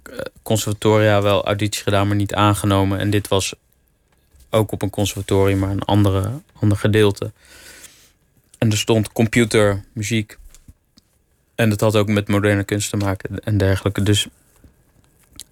[0.03, 2.99] eh, conservatoria wel auditie gedaan, maar niet aangenomen.
[2.99, 3.55] En dit was
[4.51, 6.31] ook op een conservatorium, maar een andere,
[6.61, 7.33] ander gedeelte.
[8.65, 10.39] En er stond computermuziek.
[11.55, 14.03] En dat had ook met moderne kunst te maken en dergelijke.
[14.03, 14.27] Dus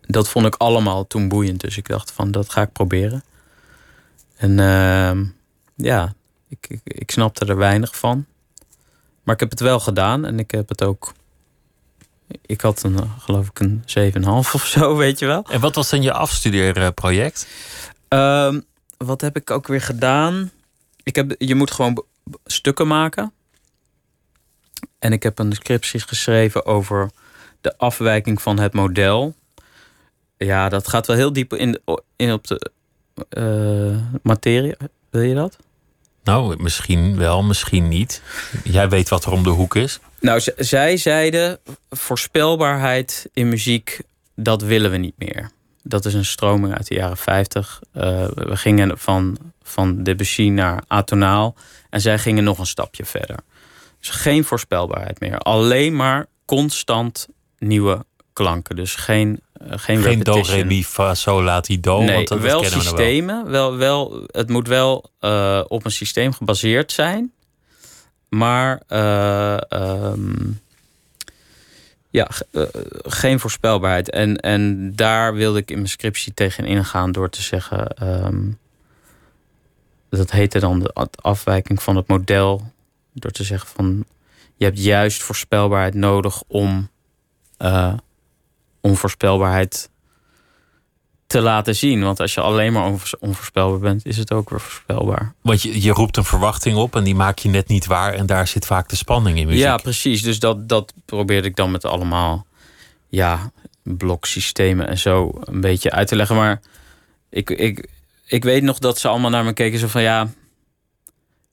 [0.01, 1.61] dat vond ik allemaal toen boeiend.
[1.61, 3.25] Dus ik dacht van, dat ga ik proberen.
[4.37, 5.25] En ehm,
[5.75, 6.15] ja,
[6.49, 8.27] ik, ik, ik snapte er weinig van.
[9.23, 11.13] Maar ik heb het wel gedaan en ik heb het ook.
[12.47, 15.45] Ik had een, geloof ik, een 7,5 of zo, weet je wel.
[15.51, 17.47] En wat was dan je afstudeerproject?
[18.09, 18.61] Ehm,
[18.97, 20.51] wat heb ik ook weer gedaan?
[21.03, 22.05] Ik heb, je moet gewoon
[22.45, 23.33] stukken maken.
[24.99, 27.11] En ik heb een scriptie geschreven over
[27.61, 29.35] de afwijking van het model.
[30.37, 31.81] Ja, dat gaat wel heel diep in,
[32.17, 32.71] in op de
[33.29, 34.75] eh, materie.
[35.11, 35.57] Wil je dat?
[36.25, 38.23] Nou, misschien wel, misschien niet.
[38.65, 40.01] Jij weet wat er om de hoek is.
[40.21, 41.59] Nou, zij zeiden
[41.91, 44.01] voorspelbaarheid in muziek,
[44.35, 45.51] dat willen we niet meer.
[45.83, 47.81] Dat is een stroming uit de jaren 50.
[47.93, 48.03] Eh,
[48.35, 51.55] we gingen van, van Debussy naar atonaal.
[51.93, 53.37] En zij gingen nog een stapje verder.
[54.01, 55.39] Dus geen voorspelbaarheid meer.
[55.39, 57.29] Alleen maar constant
[57.59, 58.77] nieuwe klanken.
[58.77, 61.99] Dus geen, eh, geen, Geen do, re, mi, fa, sol, la, ti, do.
[62.03, 63.51] Nee, want dat, dat wel we systemen.
[63.51, 63.77] Wel.
[63.77, 67.33] Wel, het moet wel eh, op een systeem gebaseerd zijn.
[68.29, 70.51] Maar eh, ehm,
[72.11, 74.11] ja, ge- geen voorspelbaarheid.
[74.11, 77.89] En, en daar wilde ik in mijn scriptie tegen ingaan door te zeggen...
[77.89, 78.41] ehm,
[80.19, 82.73] dat heette dan de afwijking van het model.
[83.13, 84.05] Door te zeggen van...
[84.57, 86.89] je hebt juist voorspelbaarheid nodig om
[87.57, 87.95] eh,
[88.81, 89.91] onvoorspelbaarheid
[91.27, 92.03] te laten zien.
[92.03, 95.35] Want als je alleen maar onvoors- onvoorspelbaar bent, is het ook weer voorspelbaar.
[95.41, 98.15] Want je, je roept een verwachting op en die maak je net niet waar.
[98.15, 99.63] En daar zit vaak de spanning in muziek.
[99.63, 100.23] Ja, precies.
[100.23, 102.47] Dus dat, dat probeerde ik dan met allemaal
[103.09, 106.37] ja, bloksystemen en zo een beetje uit te leggen.
[106.37, 106.61] Maar
[107.31, 107.89] ik, ik,
[108.27, 110.29] ik weet nog dat ze allemaal naar me keken zo van ja.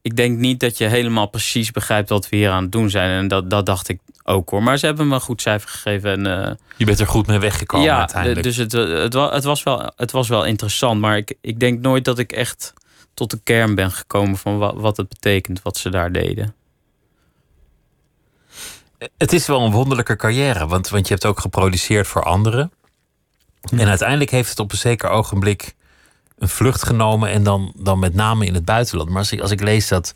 [0.02, 3.10] Ik denk niet dat je helemaal precies begrijpt wat we hier aan het doen zijn.
[3.10, 4.64] En dat, dat dacht ik ook hoor.
[4.64, 6.12] Maar ze hebben me een goed cijfer gegeven.
[6.12, 8.44] En, eh, Je bent er goed mee weggekomen ja, uiteindelijk.
[8.44, 11.02] dus het, eh, het, het, was wel, het was wel interessant.
[11.02, 12.74] Maar ik, ik denk nooit dat ik echt
[13.14, 16.56] tot de kern ben gekomen van wat, wat het betekent wat ze daar deden.
[19.18, 22.72] Het is wel een wonderlijke carrière, want, want je hebt ook geproduceerd voor anderen.
[23.62, 25.76] En uiteindelijk heeft het op een zeker ogenblik
[26.40, 29.10] een vlucht genomen en dan, dan met name in het buitenland.
[29.10, 30.14] Maar als ik, als ik lees dat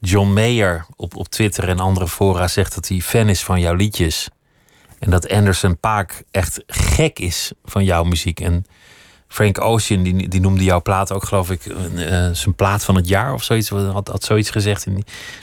[0.00, 3.74] John Mayer op, op Twitter en andere fora zegt dat hij fan is van jouw
[3.74, 4.28] liedjes.
[4.98, 8.40] En dat Anderson Paak echt gek is van jouw muziek.
[8.40, 8.64] En
[9.28, 13.08] Frank Ocean, die, die noemde jouw plaat ook, geloof ik, eh, zijn plaat van het
[13.08, 13.68] jaar of zoiets.
[13.68, 14.86] Had, had zoiets gezegd.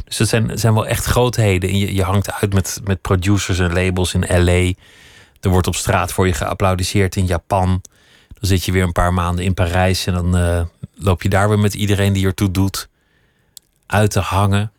[0.05, 1.69] Dus dat zijn, zijn wel echt grootheden.
[1.69, 4.73] En je, je hangt uit met, met producers en labels in LA.
[5.39, 7.81] Er wordt op straat voor je geapplaudiseerd in Japan.
[8.39, 10.05] Dan zit je weer een paar maanden in Parijs.
[10.05, 12.89] En dan eh, loop je daar weer met iedereen die ertoe doet
[13.85, 14.71] uit te hangen.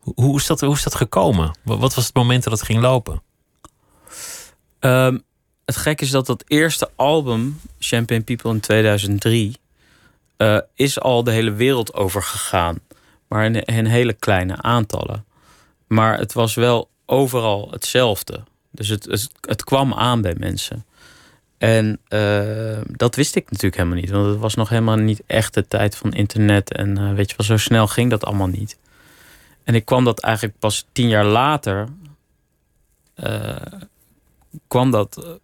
[0.00, 1.58] Hoe is dat, hoe is dat gekomen?
[1.62, 3.22] Wat was het moment dat het ging lopen?
[4.78, 5.18] Ehm,
[5.64, 9.56] het gek is dat dat eerste album, Champagne People in 2003,
[10.36, 12.78] uh, eh, is al de hele wereld over gegaan.
[13.28, 15.24] Maar in, hele kleine aantallen.
[15.86, 18.44] Maar het was wel overal hetzelfde.
[18.70, 20.84] Dus het, het kwam aan bij mensen.
[21.60, 24.10] En uh, dat wist ik natuurlijk helemaal niet.
[24.10, 26.72] Want het was nog helemaal niet echt de tijd van internet.
[26.72, 28.78] En uh, weet je wel, zo snel ging dat allemaal niet.
[29.64, 31.88] En ik kwam dat eigenlijk pas tien jaar later.
[33.24, 33.56] Uh,
[34.68, 35.38] kwam dat.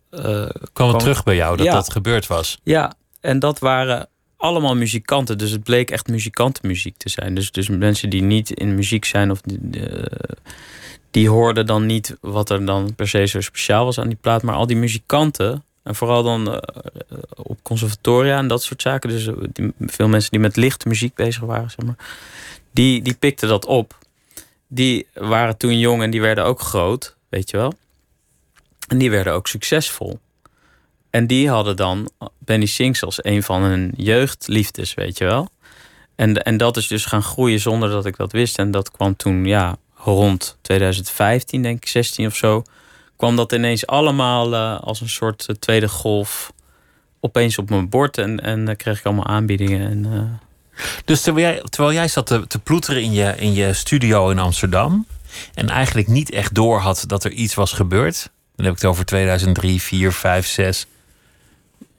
[0.72, 2.60] kwam het terug bij jou dat dat gebeurd was?
[2.62, 5.38] Ja, en dat waren allemaal muzikanten.
[5.38, 7.34] Dus het bleek echt muzikantenmuziek te zijn.
[7.34, 9.60] Dus, dus mensen die niet in muziek zijn of die,
[11.10, 14.42] die hoorden dan niet wat er dan per se zo speciaal was aan die plaat.
[14.42, 16.58] Maar al die muzikanten en vooral dan uh,
[17.36, 19.10] op conservatoria en dat soort zaken.
[19.10, 21.96] Dus die, veel mensen die met lichte muziek bezig waren, zeg maar.
[22.70, 23.98] Die, die pikten dat op.
[24.66, 27.74] Die waren toen jong en die werden ook groot, weet je wel.
[28.88, 30.18] En die werden ook succesvol.
[31.10, 35.48] En die hadden dan Benny Sings als een van hun jeugdliefdes, weet je wel.
[36.14, 38.58] En, en dat is dus gaan groeien zonder dat ik dat wist.
[38.58, 42.62] En dat kwam toen, ja, rond 2015, denk ik, 16 of zo
[43.16, 46.52] kwam dat ineens allemaal uh, als een soort uh, tweede golf
[47.20, 48.18] opeens op mijn bord.
[48.18, 49.90] En, en kreeg ik allemaal aanbiedingen.
[49.90, 50.40] En,
[51.04, 54.38] dus terwijl jij, terwijl jij zat te, te ploeteren in je, in je studio in
[54.38, 55.06] Amsterdam.
[55.54, 58.30] En eigenlijk niet echt door had dat er iets was gebeurd.
[58.54, 60.86] Dan heb ik het over 2003, 4, 5, 6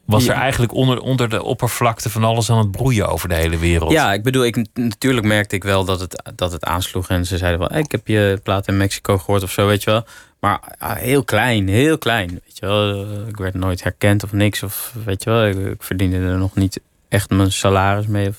[0.08, 3.58] was er eigenlijk onder, onder de oppervlakte van alles aan het broeien over de hele
[3.58, 3.92] wereld.
[3.92, 7.08] Ja, ik bedoel, ik, natuurlijk merkte ik wel dat het, dat het aansloeg.
[7.08, 9.90] En ze zeiden wel, ik heb je plaat in Mexico gehoord of zo, weet je
[9.90, 10.04] wel.
[10.40, 12.28] Maar ah, heel klein, heel klein.
[12.28, 13.06] Weet je wel.
[13.26, 14.62] Ik werd nooit herkend of niks.
[14.62, 18.30] Of weet je wel, ik, verdiende er nog niet echt mijn salaris mee.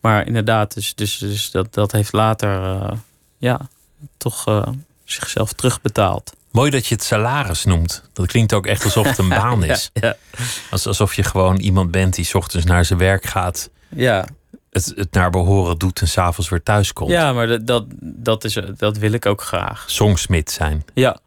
[0.00, 2.92] Maar inderdaad, dus, dus, dus dat, dat heeft later uh,
[3.38, 3.68] ja,
[4.16, 4.66] toch uh,
[5.04, 6.36] zichzelf terugbetaald.
[6.50, 8.02] Mooi dat je het salaris noemt.
[8.12, 9.90] Dat klinkt ook echt alsof het een baan is.
[9.92, 10.16] ja,
[10.70, 13.70] Alsof je gewoon iemand bent die ochtends naar zijn werk gaat.
[13.88, 14.26] Ja.
[14.70, 17.10] Het, het naar behoren doet en s'avonds weer thuis komt.
[17.10, 19.84] Ja, maar dat, dat, dat, is, dat wil ik ook graag.
[19.90, 20.84] Songsmid zijn.
[20.94, 21.18] Ja.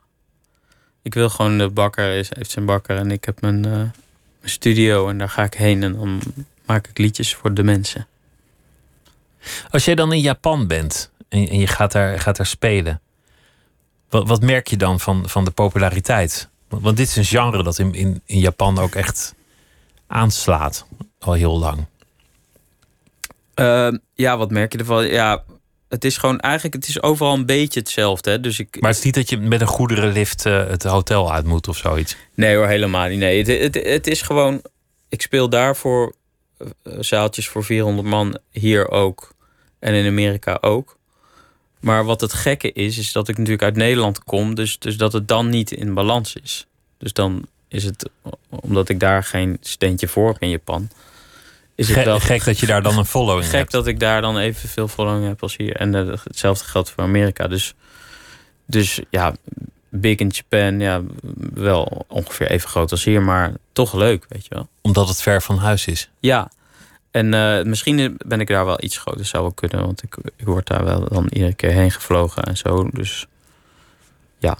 [1.01, 3.91] Ik wil gewoon de bakker heeft zijn bakker en ik heb mijn, uh, mijn
[4.43, 6.21] studio en daar ga ik heen en dan
[6.65, 8.07] maak ik liedjes voor de mensen.
[9.69, 13.01] Als jij dan in Japan bent en, en je gaat daar, gaat daar spelen,
[14.11, 16.49] wat, wat merk je dan van, van de populariteit?
[16.67, 19.35] Want, dit is een genre dat in, in, in Japan ook echt
[20.07, 20.85] aanslaat.
[21.19, 21.85] Al heel lang.
[23.55, 25.07] Uh, ja, wat merk je ervan?
[25.07, 25.43] Ja,
[25.89, 28.29] het is gewoon eigenlijk, het is overal een beetje hetzelfde.
[28.29, 28.39] Hè?
[28.39, 31.45] Dus ik, maar het is niet dat je met een goederenlift uh, het hotel uit
[31.45, 32.15] moet of zoiets?
[32.35, 33.19] Nee hoor, helemaal niet.
[33.19, 34.61] Nee, het, het, het is gewoon,
[35.09, 36.15] ik speel daarvoor
[36.59, 36.67] uh,
[36.99, 39.33] zaaltjes voor 400 man hier ook.
[39.79, 40.97] En in Amerika ook.
[41.81, 44.55] Maar wat het gekke is, is dat ik natuurlijk uit Nederland kom.
[44.55, 46.67] Dus, dus dat het dan niet in balans is.
[46.97, 48.09] Dus dan is het,
[48.49, 50.89] omdat ik daar geen steentje voor heb in Japan.
[51.75, 53.71] Is het wel gek dat je daar dan een following gek hebt.
[53.71, 55.75] dat ik daar dan evenveel following heb als hier.
[55.75, 57.47] En uh, hetzelfde geldt voor Amerika.
[57.47, 57.73] Dus,
[58.65, 59.33] dus ja,
[59.89, 61.01] big in Japan, ja,
[61.53, 63.21] wel ongeveer even groot als hier.
[63.21, 64.67] Maar toch leuk, weet je wel.
[64.81, 66.09] Omdat het ver van huis is.
[66.19, 66.51] Ja,
[67.11, 69.85] en uh, misschien ben ik daar wel iets groter, zou wel kunnen.
[69.85, 72.89] Want ik, ik word daar wel dan iedere keer heen gevlogen en zo.
[72.89, 73.27] Dus
[74.37, 74.57] ja,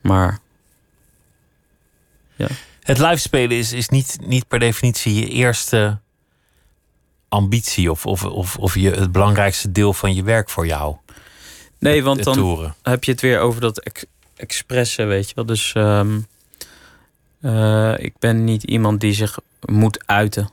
[0.00, 0.38] maar...
[2.36, 2.46] Ja.
[2.80, 5.98] Het live spelen is, is niet, niet per definitie je eerste
[7.28, 7.90] ambitie...
[7.90, 10.96] Of, of, of, of je, het belangrijkste deel van je werk voor jou.
[11.78, 14.04] Nee, want dan heb je het weer over dat ex
[14.36, 15.46] expressen, weet je wel.
[15.46, 16.26] Dus um,
[17.40, 20.50] uh, ik ben niet iemand die zich moet uiten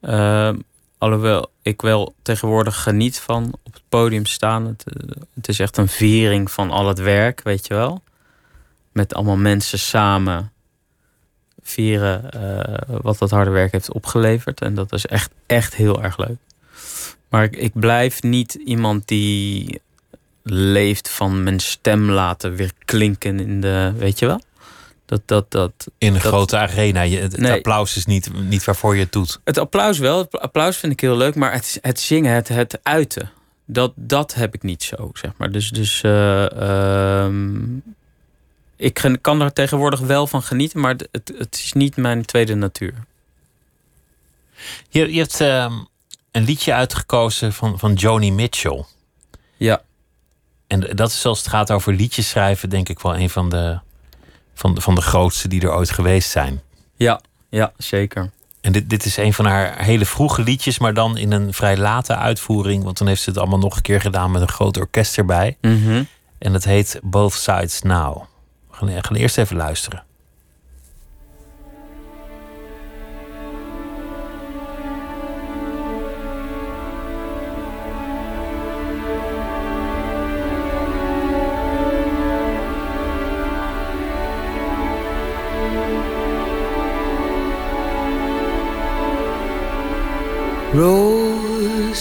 [0.00, 0.50] uh,
[0.98, 4.66] alhoewel ik wel tegenwoordig geniet van op het podium staan.
[4.66, 8.02] Het, eh, het, is echt een viering van al het werk, weet je wel.
[8.92, 10.52] Met allemaal mensen samen
[11.62, 14.60] vieren uh, wat dat harde werk heeft opgeleverd.
[14.60, 16.36] En dat is echt, echt heel erg leuk.
[17.28, 19.80] Maar ik, ik blijf niet iemand die
[20.42, 24.40] leeft van mijn stem laten weer klinken in de, weet je wel?
[25.08, 27.02] Dat, dat, dat, in een grote arena.
[27.02, 29.40] Je, het, applaus is niet, niet waarvoor je het doet.
[29.44, 30.18] Het applaus wel.
[30.18, 31.34] Het applaus vind ik heel leuk.
[31.34, 33.30] Maar het, het zingen, het, het uiten.
[33.64, 35.50] Dat, dat heb ik niet zo, zeg maar.
[35.50, 37.26] Dus, dus uh, uh,
[38.76, 40.80] ik kan er tegenwoordig wel van genieten.
[40.80, 42.94] Maar het, het is niet mijn tweede natuur.
[44.88, 45.72] Je, je hebt uh,
[46.30, 48.84] een liedje uitgekozen van, van Joni Mitchell.
[49.56, 49.82] Ja.
[50.66, 52.70] En dat is als het gaat over liedjes schrijven...
[52.70, 53.78] denk ik wel een van de
[54.58, 56.62] van de, van de grootste die er ooit geweest zijn.
[56.96, 58.30] Ja, ja zeker.
[58.60, 61.76] En dit, dit is een van haar hele vroege liedjes, maar dan in een vrij
[61.76, 62.84] late uitvoering.
[62.84, 65.56] Want dan heeft ze het allemaal nog een keer gedaan met een groot orkest erbij.
[65.60, 66.02] Mhm.
[66.38, 68.16] En het heet Both Sides Now.
[68.70, 70.04] We gaan, we gaan eerst even luisteren.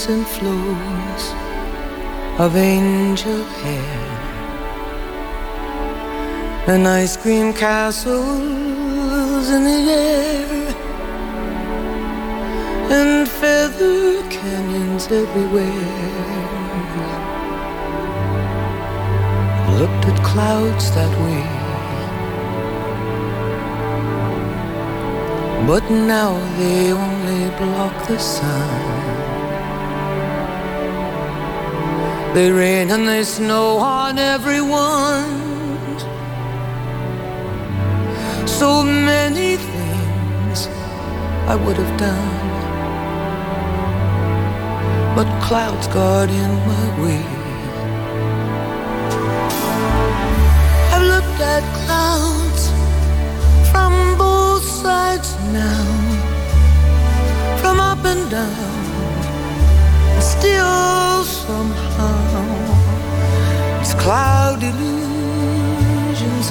[0.10, 1.24] And flows
[2.40, 4.08] of angel hair
[6.70, 8.16] and ice cream castles
[9.50, 10.76] in the air
[12.90, 15.68] and feather canyons everywhere.
[19.78, 21.44] Looked at clouds that way.
[25.68, 29.27] But now they only block the sun.
[32.38, 35.42] They rain and they snow on everyone.
[38.46, 40.68] So many things
[41.52, 42.38] I would have done.
[45.16, 47.26] But clouds got in my way.
[50.94, 52.64] I've looked at clouds
[53.72, 55.30] from both sides
[55.62, 55.86] now,
[57.62, 58.78] from up and down,
[60.14, 62.17] and still somehow
[64.08, 66.48] cloud illusions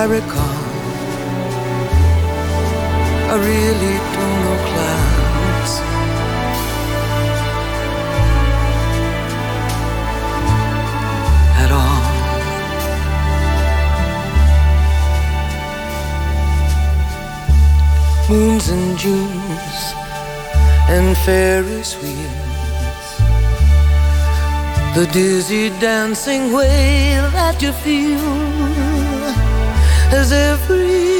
[0.00, 0.62] I recall.
[3.32, 5.72] I really don't know clouds.
[11.62, 12.02] At all.
[18.28, 19.78] Moons and Junes
[20.88, 22.49] and Ferris wheels.
[25.00, 28.20] The dizzy dancing way that you feel
[30.12, 31.16] as every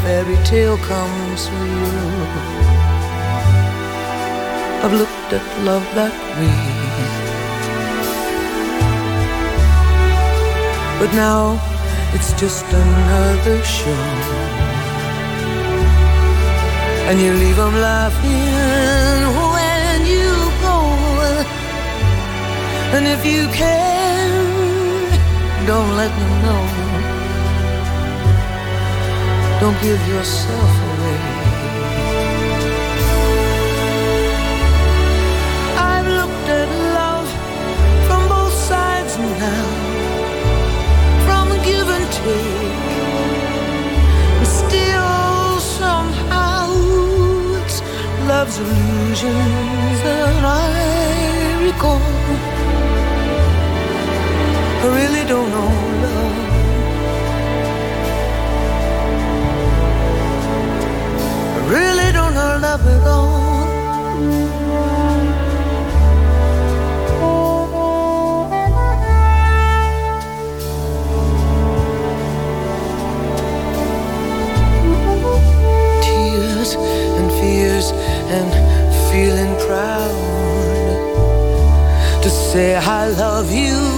[0.00, 2.24] fairy tale comes real.
[4.82, 6.64] I've looked at love that way.
[11.00, 11.60] But now
[12.14, 14.04] it's just another show.
[17.10, 19.47] And you leave them laughing
[22.90, 24.28] And if you can,
[25.66, 26.64] don't let them know.
[29.60, 31.20] Don't give yourself away.
[35.92, 36.68] I've looked at
[37.00, 37.28] love
[38.06, 39.66] from both sides now,
[41.26, 42.78] from give and take.
[44.38, 46.72] And still, somehow,
[47.60, 47.82] it's
[48.26, 52.27] love's illusions that I recall.
[54.80, 55.70] I really don't know
[56.04, 56.36] love.
[61.56, 63.28] I really don't know love at all.
[76.04, 76.76] Tears
[77.18, 77.90] and fears
[78.36, 78.50] and
[79.10, 80.14] feeling proud
[82.22, 83.97] to say I love you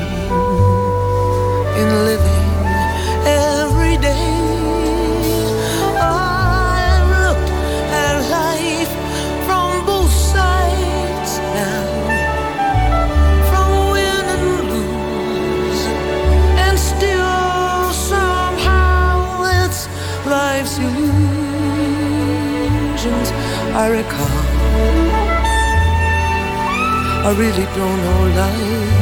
[23.83, 24.29] I recall.
[27.25, 29.00] I really don't know life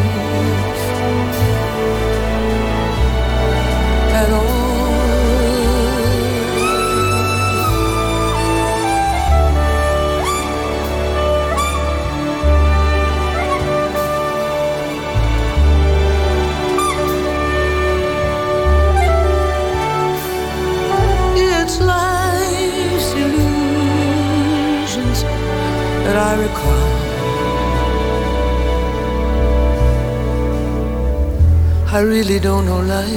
[31.91, 33.09] I really don't know life.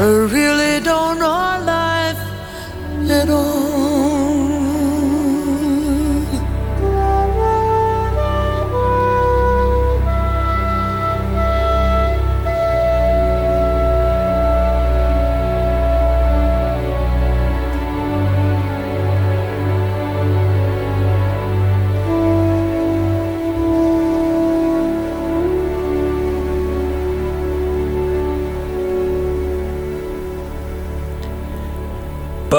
[0.00, 2.18] I really don't know life
[3.10, 3.63] at all.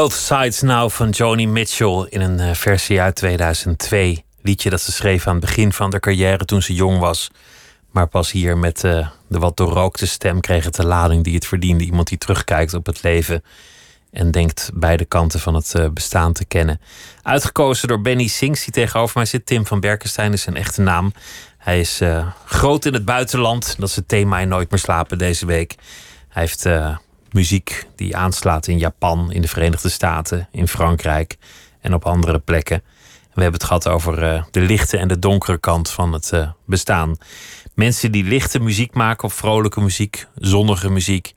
[0.05, 4.25] Both Sides Now van Joni Mitchell in een eh, versie uit 2002.
[4.41, 7.31] Liedje dat ze schreef aan het begin van haar carrière toen ze jong was.
[7.91, 11.47] Maar pas hier met eh, de wat doorrookte stem kreeg het de lading die het
[11.47, 11.83] verdiende.
[11.83, 13.43] Iemand die terugkijkt op het leven
[14.11, 16.81] en denkt beide kanten van het eh, bestaan te kennen.
[17.21, 19.45] Uitgekozen door Benny Sings, die tegenover mij zit.
[19.45, 21.13] Tim van Berkenstein is zijn echte naam.
[21.57, 22.01] Hij is
[22.45, 23.75] groot in het buitenland.
[23.77, 25.75] Dat is het thema in Nooit meer slapen deze week.
[26.29, 26.65] Hij heeft
[27.35, 31.37] muziek die aanslaat in Japan, in de Verenigde Staten, in Frankrijk
[31.81, 32.83] en op andere plekken.
[33.33, 36.49] We hebben het gehad over uh, de lichte en de donkere kant van het uh,
[36.65, 37.17] bestaan.
[37.73, 41.33] Mensen die lichte muziek maken, of vrolijke muziek, zonnige muziek,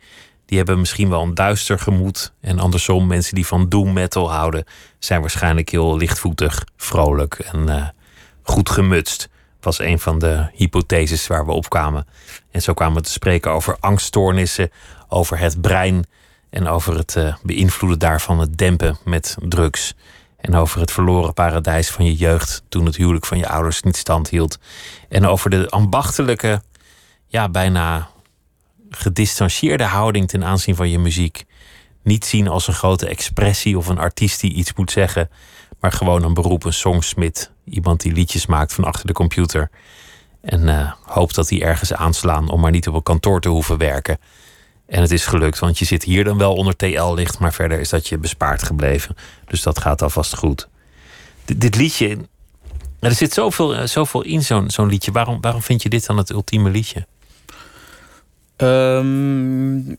[0.46, 2.32] die hebben misschien wel een duister gemoed.
[2.40, 4.64] En andersom, mensen die van doom metal houden,
[4.98, 7.88] zijn waarschijnlijk heel lichtvoetig, vrolijk en uh,
[8.42, 9.28] goed gemutst.
[9.60, 12.06] Was een van de hypotheses waar we op kwamen.
[12.50, 14.70] En zo kwamen we te spreken over angststoornissen,
[15.08, 16.06] over het brein
[16.50, 19.94] en over het uh, beïnvloeden daarvan, het dempen met drugs.
[20.36, 23.96] En over het verloren paradijs van je jeugd toen het huwelijk van je ouders niet
[23.96, 24.58] stand hield.
[25.08, 26.62] En over de ambachtelijke,
[27.26, 28.08] ja, bijna
[28.90, 31.44] gedistanceerde houding ten aanzien van je muziek.
[32.02, 35.30] Niet zien als een grote expressie of een artiest die iets moet zeggen,
[35.80, 37.50] maar gewoon een beroep, een songsmith.
[37.64, 39.70] Iemand die liedjes maakt van achter de computer.
[40.40, 43.78] En uh, hoopt dat die ergens aanslaan om maar niet op een kantoor te hoeven
[43.78, 44.18] werken.
[44.88, 47.88] En het is gelukt, want je zit hier dan wel onder TL-licht, maar verder is
[47.88, 49.16] dat je bespaard gebleven.
[49.44, 50.68] Dus dat gaat alvast goed.
[51.44, 52.18] Dit liedje,
[53.00, 55.12] er zit zoveel, eh, zoveel in zo'n zo'n liedje.
[55.12, 57.06] Waarom, waarom vind je dit dan het ultieme liedje?
[58.56, 59.98] Um,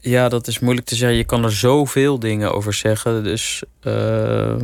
[0.00, 1.16] ja, dat is moeilijk te zeggen.
[1.16, 3.24] Je kan er zoveel dingen over zeggen.
[3.24, 4.54] Dus uh,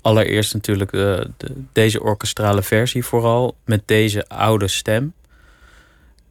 [0.00, 1.30] allereerst natuurlijk de,
[1.72, 3.56] deze orkestrale versie vooral.
[3.64, 5.12] Met deze oude stem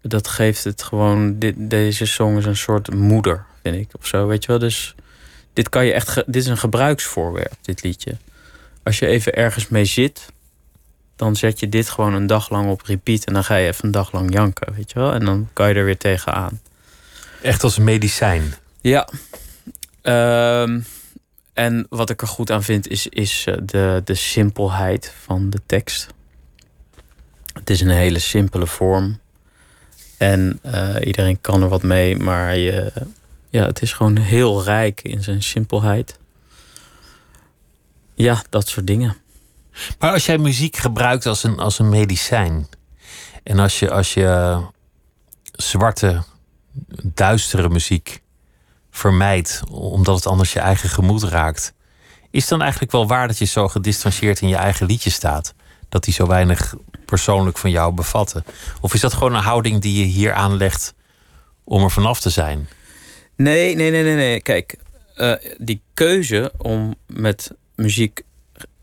[0.08, 1.39] dat geeft het gewoon.
[1.39, 3.89] Dit, deze song is een soort moeder, vind ik.
[3.99, 4.60] Of zo, weet je wel.
[4.60, 4.95] Dus
[5.53, 6.16] dit kan je echt.
[6.16, 8.18] Dit is een gebruiksvoorwerp, dit liedje.
[8.84, 10.26] Als je even ergens mee zit,
[11.16, 13.24] dan zet je dit gewoon een dag lang op repeat.
[13.24, 15.14] En dan ga je even een dag lang janken, weet je wel.
[15.14, 16.62] En dan kan je er weer tegenaan.
[17.41, 18.53] Echt als medicijn.
[18.82, 19.08] Ja.
[20.62, 20.86] Um,
[21.53, 25.60] en wat ik er goed aan vind, is, is eh, de, de simpelheid van de
[25.66, 26.08] tekst.
[27.53, 29.20] Het is een hele simpele vorm.
[30.18, 32.91] En uh, iedereen kan er wat mee, maar je,
[33.49, 36.20] ja, het is gewoon heel rijk in zijn simpelheid.
[38.15, 39.15] Ja, dat soort dingen.
[39.99, 42.68] Maar als jij muziek gebruikt als een, als een medicijn.
[43.43, 44.59] En als je, als je
[45.51, 46.24] zwarte,
[47.03, 48.22] duistere muziek
[48.91, 51.74] vermijdt, omdat het anders je eigen gemoed raakt.
[52.32, 55.53] Is dan eigenlijk wel waar dat je zo gedistanceerd in je eigen liedje staat?
[55.90, 56.76] Dat die zo weinig
[57.06, 58.44] persoonlijk van jou bevatten?
[58.82, 60.94] Of is dat gewoon een houding die je hier aanlegt
[61.64, 62.68] om er vanaf te zijn?
[63.36, 64.16] Nee, nee, nee, nee.
[64.16, 64.42] nee.
[64.42, 64.76] Kijk,
[65.18, 68.22] uh, die keuze om met muziek.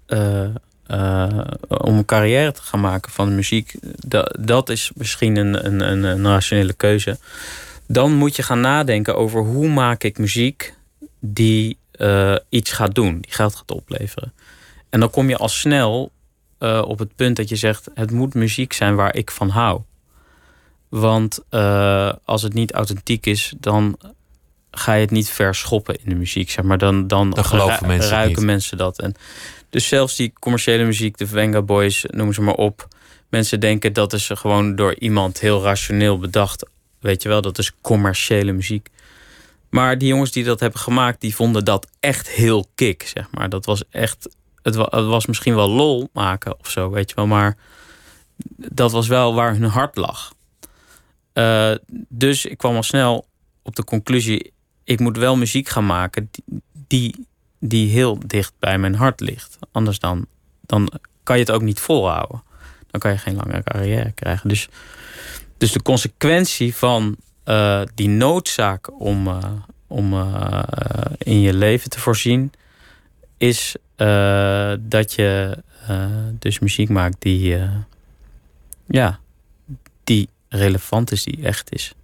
[0.07, 0.49] Uh,
[0.87, 3.75] uh, om een carrière te gaan maken van muziek,
[4.07, 7.19] dat, dat is misschien een, een, een, een rationele keuze.
[7.87, 10.75] Dan moet je gaan nadenken over hoe maak ik muziek
[11.21, 11.79] die
[12.49, 14.33] iets gaat doen, die geld gaat opleveren.
[14.91, 16.13] En dan kom je al snel
[16.59, 19.81] uh, op het punt dat je zegt: het moet muziek zijn waar ik van hou.
[20.89, 23.99] Want uh, als het niet authentiek is, dan
[24.71, 26.51] ga je het niet verschoppen in de muziek.
[26.51, 26.79] Zeg maar.
[26.79, 28.99] Dan, dan, dan geloven mensen ruiken mensen dat.
[28.99, 29.15] En
[29.71, 32.89] dus zelfs die commerciële muziek, de Venga Boys, noem ze maar op.
[33.29, 36.69] Mensen denken dat is gewoon door iemand heel rationeel bedacht.
[37.01, 38.89] Weet je wel, dat is commerciële muziek.
[39.71, 43.49] Maar die jongens die dat hebben gemaakt, die vonden dat echt heel kick, zeg maar.
[43.49, 44.29] Dat was echt
[44.65, 47.27] het, was misschien wel lol maken of zo, weet je wel.
[47.27, 47.57] Maar
[48.57, 50.35] dat was wel waar hun hart lag.
[51.35, 51.75] Uh,
[52.09, 53.27] dus ik kwam al snel
[53.63, 54.53] op de conclusie:
[54.85, 56.31] ik moet wel muziek gaan maken
[56.87, 57.27] die,
[57.59, 59.59] die heel dicht bij mijn hart ligt.
[59.73, 60.27] Anders dan,
[60.61, 60.91] dan
[61.23, 62.43] kan je het ook niet volhouden.
[62.91, 64.49] Dan kan je geen lange carrière krijgen.
[64.49, 64.69] Dus,
[65.59, 69.39] dus de consequentie van uh, die noodzaak om, uh,
[69.87, 70.63] om eh,
[71.19, 72.53] in je leven te voorzien,
[73.37, 76.07] is eh, dat je eh,
[76.39, 77.69] dus muziek maakt die, eh,
[78.87, 79.19] ja,
[80.05, 81.95] die relevant is, die echt is.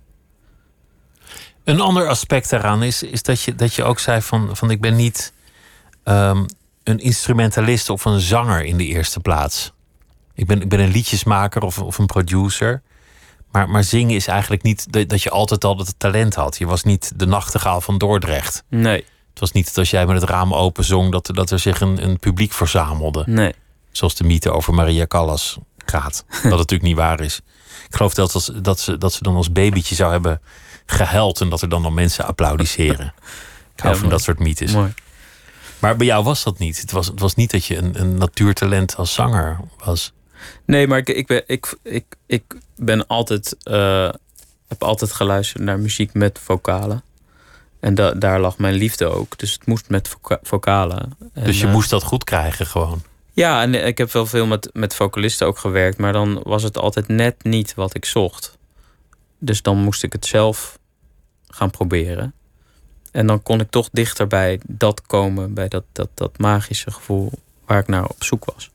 [1.65, 4.81] Een ander aspect daaraan is, is dat, je, dat je ook zei van, van ik
[4.81, 5.33] ben niet
[6.03, 6.45] ehm,
[6.83, 9.73] een instrumentalist of een zanger in de eerste plaats.
[10.35, 12.83] Ik ben, ik ben een liedjesmaker of, of een producer.
[13.51, 16.59] Maar, maar zingen is eigenlijk niet dat, dat je altijd al het talent had.
[16.59, 18.65] Je was niet de nachtegaal van Dordrecht.
[18.69, 19.05] Nee,
[19.41, 21.81] Het was niet dat als jij met het raam open zong, dat, dat er zich
[21.81, 23.23] een, een publiek verzamelde.
[23.27, 23.55] nee.
[23.91, 26.25] Zoals de mythe over Maria Callas gaat.
[26.43, 27.41] Wat natuurlijk niet waar is.
[27.87, 30.41] Ik geloof dat, als, dat, ze, dat ze dan als babytje zou hebben
[30.87, 33.15] gehuild en dat er dan al mensen applaudisseren.
[33.75, 34.73] Ik hou Ja, van dat soort mythes.
[34.73, 34.95] Mooi.
[35.79, 36.81] Maar bij jou was dat niet.
[36.81, 40.13] Het was, het was niet dat je een, een natuurtalent als zanger was.
[40.65, 42.43] Nee, maar ik, ik, ben, ik, ik, ik
[42.77, 44.11] ben altijd, eh,
[44.69, 47.03] heb altijd geluisterd naar muziek met vocalen.
[47.81, 49.39] En da, daar lag mijn liefde ook.
[49.39, 51.17] Dus het moest met voca- vocalen.
[51.33, 53.03] En, Dus je eh, moest dat goed krijgen gewoon.
[53.33, 55.99] Ja, en ik heb wel veel met, met vocalisten ook gewerkt.
[55.99, 58.59] Maar dan was het altijd net niet wat ik zocht.
[59.39, 60.79] Dus dan moest ik het zelf
[61.49, 62.35] gaan proberen.
[63.11, 65.55] En dan kon ik toch dichter bij dat komen.
[65.55, 67.33] Bij dat, dat, dat magische gevoel
[67.67, 68.71] waar ik naar op zoek was.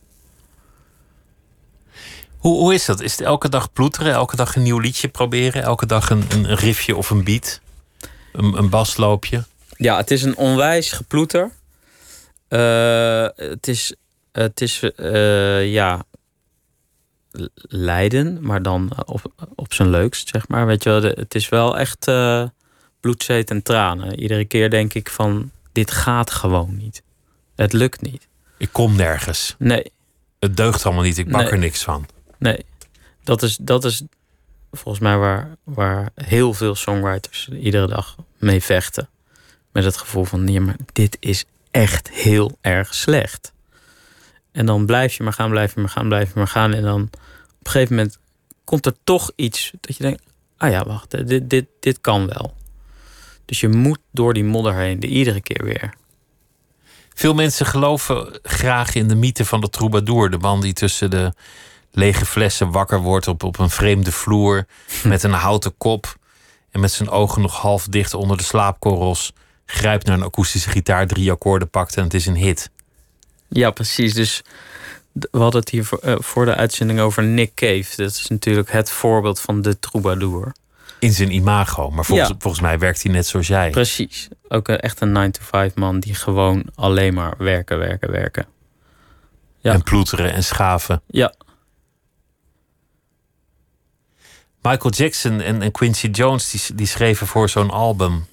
[2.38, 3.02] Hoe, hoe is dat?
[3.02, 4.14] Is het elke dag ploeteren?
[4.14, 5.64] Elke dag een nieuw liedje proberen?
[5.64, 7.62] Elke dag een, een riffje of een beat?
[8.38, 9.44] Een, een basloopje?
[9.78, 11.52] Ja, het is een onwijs geploeter.
[12.48, 13.94] Eh, het is,
[14.32, 16.04] het is eh, ja,
[17.68, 20.66] lijden, maar dan op, op zijn leukst, zeg maar.
[20.66, 22.44] Weet je wel, het is wel echt eh
[23.00, 24.20] bloed, zweet en tranen.
[24.20, 27.02] Iedere keer denk ik van, dit gaat gewoon niet.
[27.56, 28.28] Het lukt niet.
[28.58, 29.56] Ik kom nergens.
[29.58, 29.92] Nee,
[30.40, 31.18] Het deugt allemaal niet.
[31.18, 31.50] Ik bak Nee.
[31.52, 32.06] er niks van.
[32.38, 32.66] nee.
[33.24, 34.02] Dat is, dat is
[34.76, 39.10] volgens mij waar, waar heel veel songwriters iedere dag mee vechten.
[39.72, 43.54] Met het gevoel van, nee, maar dit is echt heel erg slecht.
[44.52, 46.74] En dan blijf je maar gaan, blijf je maar gaan, blijf je maar gaan.
[46.74, 48.18] En dan op een gegeven moment
[48.64, 50.24] komt er toch iets dat je denkt...
[50.58, 52.56] ah ja, wacht, dit, dit, dit kan wel.
[53.46, 55.94] Dus je moet door die modder heen, de iedere keer weer.
[57.14, 60.30] Veel mensen geloven graag in de mythe van de troubadour.
[60.30, 61.34] De man die tussen de
[61.96, 64.66] lege flessen wakker wordt op, op een vreemde vloer.
[65.04, 66.16] Met een houten kop.
[66.72, 69.34] En met zijn ogen nog half dicht onder de slaapkorrels.
[69.66, 72.70] Grijpt naar een akoestische gitaar, drie akkoorden pakt en het is een hit.
[73.48, 74.14] Ja, precies.
[74.14, 74.42] Dus
[75.12, 77.86] we hadden het hier voor, eh, voor de uitzending over Nick Cave.
[77.96, 80.52] Dat is natuurlijk het voorbeeld van de troubadour.
[81.00, 81.90] In zijn imago.
[81.90, 82.36] Maar volgens, Ja.
[82.40, 83.70] volgens mij werkt hij net zoals jij.
[83.70, 84.28] Precies.
[84.48, 88.46] Ook een, echt een 9-to-5 man die gewoon alleen maar werken, werken, werken.
[89.60, 89.74] Ja.
[89.74, 91.02] En ploeteren en schaven.
[91.08, 91.34] Ja,
[94.66, 98.26] Michael Jackson en, en Quincy Jones die, die schreven voor zo'n album.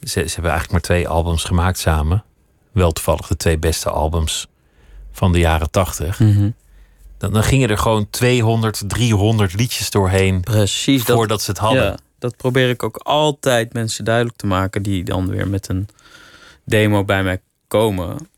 [0.00, 2.24] Ze, ze hebben eigenlijk maar twee albums gemaakt samen.
[2.72, 4.48] Wel toevallig de twee beste albums
[5.12, 6.18] van de jaren tachtig.
[6.18, 6.50] Mhm.
[7.18, 11.04] Dan, dan gingen er gewoon 200, 300 liedjes doorheen precies.
[11.04, 11.82] Dat, voordat ze het hadden.
[11.82, 14.82] ja, dat probeer ik ook altijd mensen duidelijk te maken...
[14.82, 15.88] die dan weer met een
[16.64, 18.28] demo bij mij komen...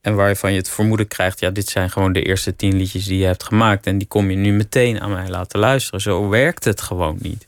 [0.00, 1.40] en waarvan je het vermoeden krijgt...
[1.40, 3.86] ja, dit zijn gewoon de eerste tien liedjes die je hebt gemaakt...
[3.86, 6.00] en die kom je nu meteen aan mij laten luisteren.
[6.00, 7.46] Zo werkt het gewoon niet.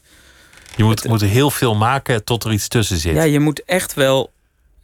[0.77, 3.15] Je moet, moet heel veel maken tot er iets tussen zit.
[3.15, 4.33] Ja, je moet echt wel,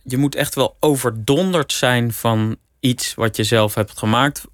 [0.03, 4.45] je moet echt wel overdonderd zijn van iets wat je zelf hebt gemaakt.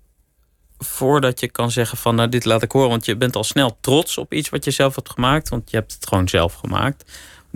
[0.78, 2.88] Voordat je kan zeggen van nou dit laat ik horen.
[2.88, 5.48] Want je bent al snel trots op iets wat je zelf hebt gemaakt.
[5.48, 7.04] Want je hebt het gewoon zelf gemaakt.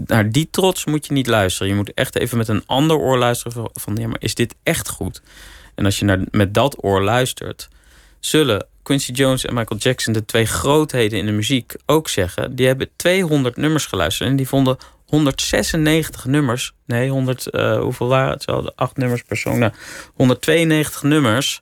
[0.07, 1.69] Naar die trots moet je niet luisteren.
[1.69, 4.89] Je moet echt even met een ander oor luisteren van- ja, maar is dit echt
[4.89, 5.23] goed?
[5.75, 7.69] En als je naar, met dat oor luistert,
[8.21, 12.57] zullen Quincy Jones en Michael Jackson, de twee grootheden in de muziek, ook zeggen.
[12.57, 14.77] Die hebben 200 nummers geluisterd en die vonden
[15.07, 16.73] 196 nummers.
[16.87, 18.43] Nee, 100, eh, hoeveel waren het?
[18.43, 19.59] Zo, acht nummers per song.
[19.59, 19.73] Nou,
[20.15, 21.61] 192 nummers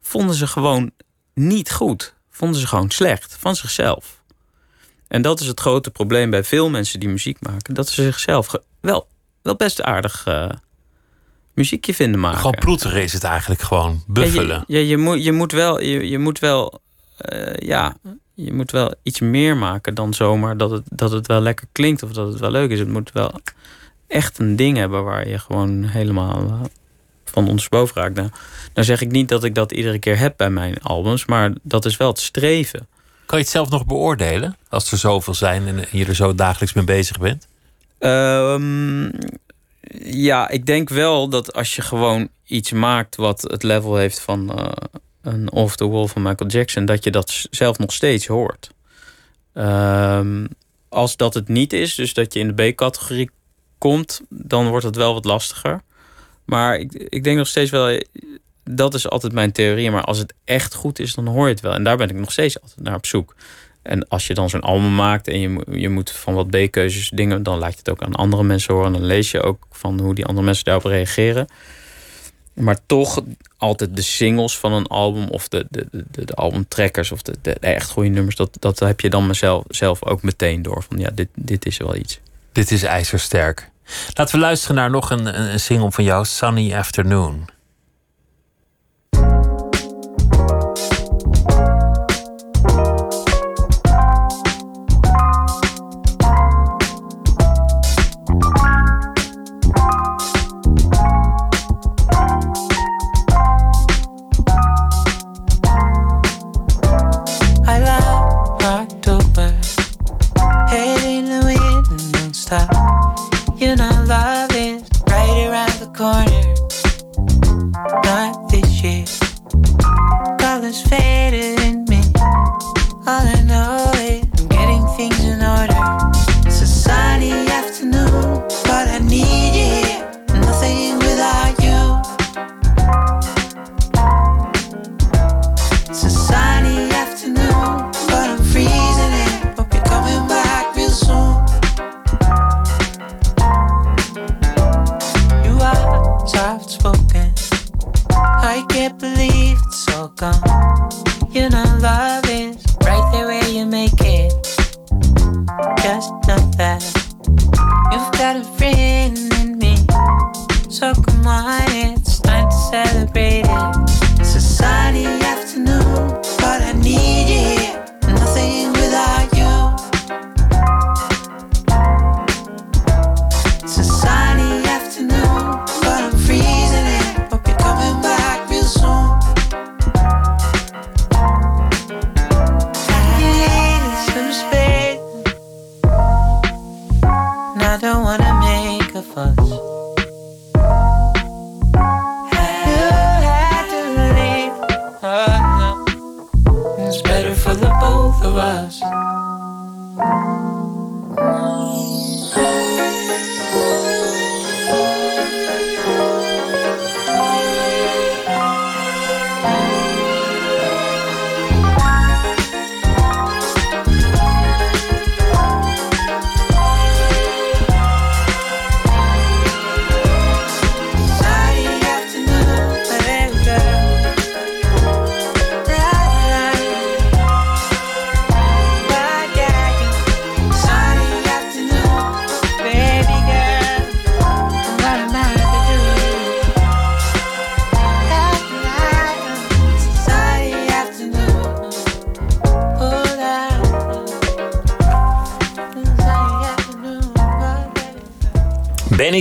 [0.00, 0.90] vonden ze gewoon
[1.34, 2.14] niet goed.
[2.30, 4.15] Vonden ze gewoon slecht van zichzelf.
[5.08, 7.74] En dat is het grote probleem bij veel mensen die muziek maken.
[7.74, 9.06] Dat ze zichzelf wel,
[9.42, 10.48] wel best aardig eh,
[11.54, 12.38] muziekje vinden maken.
[12.38, 14.02] Gewoon ploeteren is het eigenlijk gewoon.
[14.06, 14.64] Buffelen.
[14.66, 16.80] Ja, je, moet, je moet wel, je, je moet wel,
[17.16, 17.96] eh, ja,
[18.34, 22.02] je moet wel iets meer maken dan zomaar dat het, dat het wel lekker klinkt
[22.02, 22.78] of dat het wel leuk is.
[22.78, 23.32] Het moet wel
[24.06, 26.60] echt een ding hebben waar je gewoon helemaal eh,
[27.24, 28.14] van ondersteboven raakt.
[28.14, 28.28] Nou,
[28.74, 31.84] nou zeg ik niet dat ik dat iedere keer heb bij mijn albums, maar dat
[31.84, 32.88] is wel het streven.
[33.26, 34.56] Kan je het zelf nog beoordelen?
[34.68, 37.46] Als er zoveel zijn en je er zo dagelijks mee bezig bent?
[37.98, 39.10] Ehm,
[40.04, 44.58] ja, ik denk wel dat als je gewoon iets maakt wat het level heeft van
[44.58, 44.72] eh,
[45.22, 48.70] een Off the Wall van Michael Jackson, dat je dat zelf nog steeds hoort.
[49.52, 50.46] Ehm,
[50.88, 53.30] als dat het niet is, dus dat je in de B-categorie
[53.78, 55.82] komt, dan wordt het wel wat lastiger.
[56.44, 58.02] Maar ik, ik denk nog steeds wel,
[58.70, 59.90] dat is altijd mijn theorie.
[59.90, 61.74] Maar als het echt goed is, dan hoor je het wel.
[61.74, 63.34] En daar ben ik nog steeds altijd naar op zoek.
[63.82, 67.42] En als je dan zo'n album maakt en je, je moet van wat B-keuzes dingen,
[67.42, 68.92] dan laat je het ook aan andere mensen horen.
[68.92, 71.46] Dan lees je ook van hoe die andere mensen daarop reageren.
[72.52, 73.22] Maar toch
[73.56, 77.52] altijd de singles van een album of de, de, de, de albumtrackers of de, de,
[77.52, 80.84] echt goede nummers, dat, dat heb je dan mezelf zelf ook meteen door.
[80.88, 82.20] Van ja, dit, dit is wel iets.
[82.52, 83.70] Dit is ijzersterk.
[84.14, 87.48] Laten we luisteren naar nog een, een single van jou, Sunny Afternoon.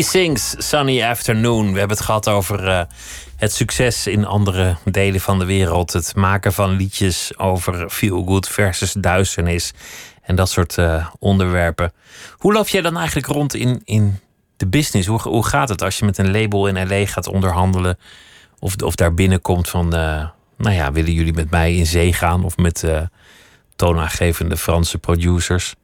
[0.04, 1.72] Sings, Sunny Afternoon.
[1.72, 2.82] We hebben het gehad over uh,
[3.38, 5.94] het succes in andere delen van de wereld.
[5.94, 9.74] Het maken van liedjes over feel good versus duisternis.
[10.22, 11.94] En dat soort uh, onderwerpen.
[12.38, 14.20] Hoe loop jij dan eigenlijk rond in, in
[14.58, 15.08] de business?
[15.08, 17.98] Hoe, hoe gaat het als je met een label in LA gaat onderhandelen?
[18.60, 20.28] Of, of daar binnenkomt van, uh,
[20.58, 22.44] nou ja, willen jullie met mij in zee gaan?
[22.44, 22.84] Of met
[23.76, 25.76] toonaangevende Franse producers?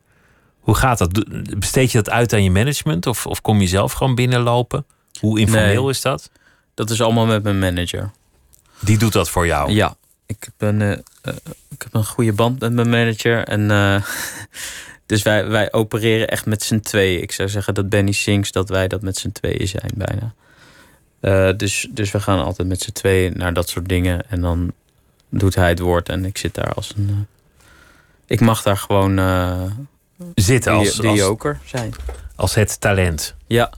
[0.61, 1.23] Hoe gaat dat?
[1.59, 4.85] Besteed je dat uit aan je management of, of kom je zelf gewoon binnenlopen?
[5.19, 6.29] Hoe informeel is dat?
[6.73, 8.11] Dat is allemaal met mijn manager.
[8.79, 9.71] Die doet dat voor jou?
[9.71, 9.95] Ja.
[10.25, 10.91] Ik heb een, uh,
[11.69, 13.43] ik heb een goede band met mijn manager.
[13.43, 14.03] En, uh,
[15.05, 17.21] dus wij, wij opereren echt met z'n tweeën.
[17.21, 20.33] Ik zou zeggen dat Benny Sings, dat wij dat met z'n tweeën zijn bijna.
[21.21, 24.29] Uh, dus, dus we gaan altijd met z'n tweeën naar dat soort dingen.
[24.29, 24.71] En dan
[25.29, 27.27] doet hij het woord en ik zit daar als een...
[28.25, 29.19] ik mag daar gewoon
[30.35, 31.93] zitten als, de, joker zijn.
[32.35, 33.35] Als het talent.
[33.47, 33.71] Ja.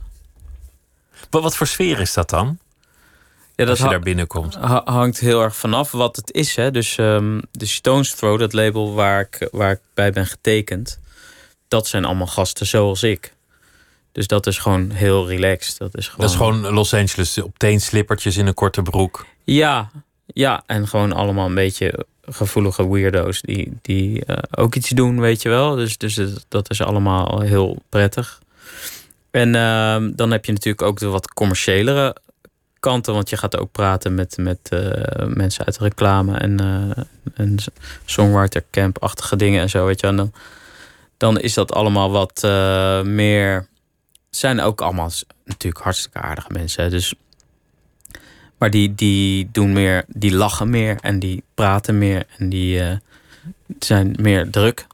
[1.29, 2.57] Wat, wat voor sfeer is dat dan?
[3.55, 4.55] Ja, dat als je daar binnenkomt.
[4.85, 6.55] hangt heel erg vanaf wat het is.
[6.55, 6.71] Hè.
[6.71, 10.99] Dus um, de Stones Throw, dat label waar ik, waar ik bij ben getekend,
[11.67, 13.33] dat zijn allemaal gasten zoals ik.
[14.11, 15.77] Dus dat is gewoon heel relaxed.
[15.77, 19.25] Dat is gewoon, dat is gewoon Los Angeles op teenslippertjes in een korte broek.
[19.43, 19.91] Ja,
[20.25, 25.41] ja, en gewoon allemaal een beetje gevoelige weirdo's die, die uh, ook iets doen, weet
[25.41, 25.75] je wel.
[25.75, 28.41] Dus, dus dat is allemaal heel prettig.
[29.31, 32.15] En uh, dan heb je natuurlijk ook de wat commerciëlere
[32.79, 37.03] kanten, want je gaat ook praten met, met uh, mensen uit de reclame en, uh,
[37.33, 37.55] en
[38.05, 40.07] songwriter camp-achtige dingen en zo, weet je.
[40.07, 40.33] En dan,
[41.17, 42.41] dan is dat allemaal wat
[43.05, 43.67] meer
[44.29, 45.11] zijn ook allemaal
[45.45, 46.89] natuurlijk hartstikke aardige mensen.
[46.89, 47.13] Dus,
[48.63, 52.97] maar die, die doen meer, die lachen meer en die praten meer en die eh,
[53.79, 54.87] zijn meer druk.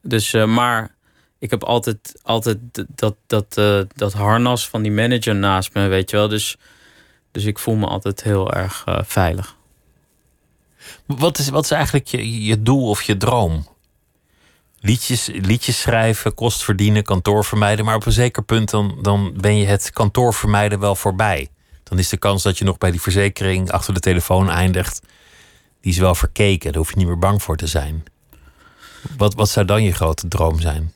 [0.00, 0.94] Dus, eh, maar
[1.38, 2.58] ik heb altijd, altijd
[2.88, 6.28] dat, dat, eh, dat harnas van die manager naast me, weet je wel.
[6.28, 6.56] Dus,
[7.30, 9.56] dus ik voel me altijd heel erg veilig.
[11.06, 13.66] Wat is, wat is eigenlijk je, je doel of je droom?
[14.80, 17.84] Liedjes, liedjes schrijven, kost verdienen, kantoor vermijden.
[17.84, 21.48] Maar op een zeker punt dan, dan ben je het kantoor vermijden wel voorbij.
[21.92, 25.00] Dan is de kans dat je nog bij die verzekering achter de telefoon eindigt.
[25.80, 26.72] Die is wel verkeken.
[26.72, 28.04] Daar hoef je niet meer bang voor te zijn.
[29.16, 30.92] Wat, wat zou dan je grote droom zijn?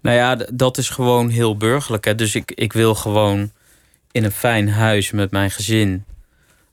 [0.00, 2.04] Nou ja, dat is gewoon heel burgerlijk.
[2.04, 2.14] Hè?
[2.14, 3.50] Dus ik, ik wil gewoon
[4.10, 6.04] in een fijn huis met mijn gezin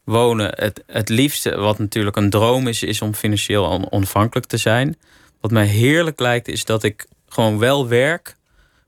[0.03, 0.51] wonen.
[0.55, 4.97] Het, het liefste, wat natuurlijk een droom is, is om financieel on- onafhankelijk te zijn.
[5.41, 8.34] Wat mij heerlijk lijkt, is dat ik gewoon wel werk,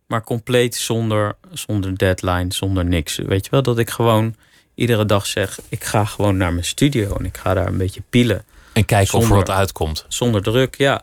[0.08, 3.18] maar compleet zonder, zonder deadline, zonder niks.
[3.18, 4.36] Weet je wel, dat ik gewoon
[4.76, 8.01] iedere dag zeg: ik ga gewoon naar mijn studio en ik ga daar een beetje
[8.10, 8.45] pielen.
[8.74, 10.05] En kijken of er wat uitkomt.
[10.08, 11.01] Zonder druk, ja.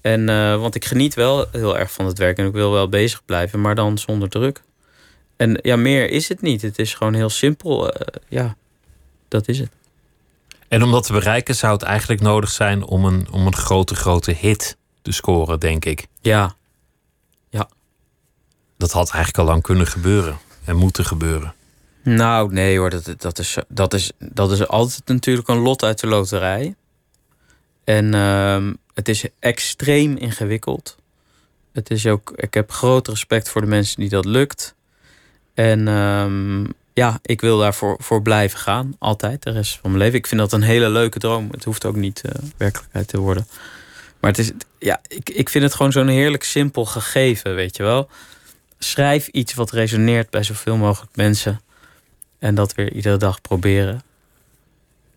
[0.00, 2.88] En, eh, want ik geniet wel heel erg van het werk en ik wil wel
[2.88, 4.62] bezig blijven, maar dan zonder druk.
[5.36, 6.62] En ja, meer is het niet.
[6.62, 7.90] Het is gewoon heel simpel.
[7.92, 8.56] eh, ja,
[9.28, 9.70] dat is het.
[10.68, 13.94] En om dat te bereiken zou het eigenlijk nodig zijn om een, om een grote,
[13.94, 16.06] grote hit te scoren, denk ik.
[16.20, 16.55] Ja,
[18.86, 20.38] Dat had eigenlijk al lang kunnen gebeuren.
[20.64, 21.54] En moeten gebeuren.
[22.02, 26.00] nou nee hoor, dat, dat, is, dat, is, dat is altijd natuurlijk een lot uit
[26.00, 26.74] de loterij.
[27.84, 30.96] En ehm, het is extreem ingewikkeld.
[31.72, 34.74] Het is ook, ik heb groot respect voor de mensen die dat lukt.
[35.54, 38.96] En ehm, ja, ik wil daarvoor voor blijven gaan.
[38.98, 40.18] Altijd, de rest van mijn leven.
[40.18, 41.48] Ik vind dat een hele leuke droom.
[41.50, 43.46] Het hoeft ook niet eh, werkelijkheid te worden.
[44.20, 47.82] Maar het is, ja, ik, ik vind het gewoon zo'n heerlijk simpel gegeven, weet je
[47.82, 48.08] wel.
[48.78, 51.60] Schrijf iets wat resoneert bij zoveel mogelijk mensen.
[52.38, 54.02] En dat weer iedere dag proberen.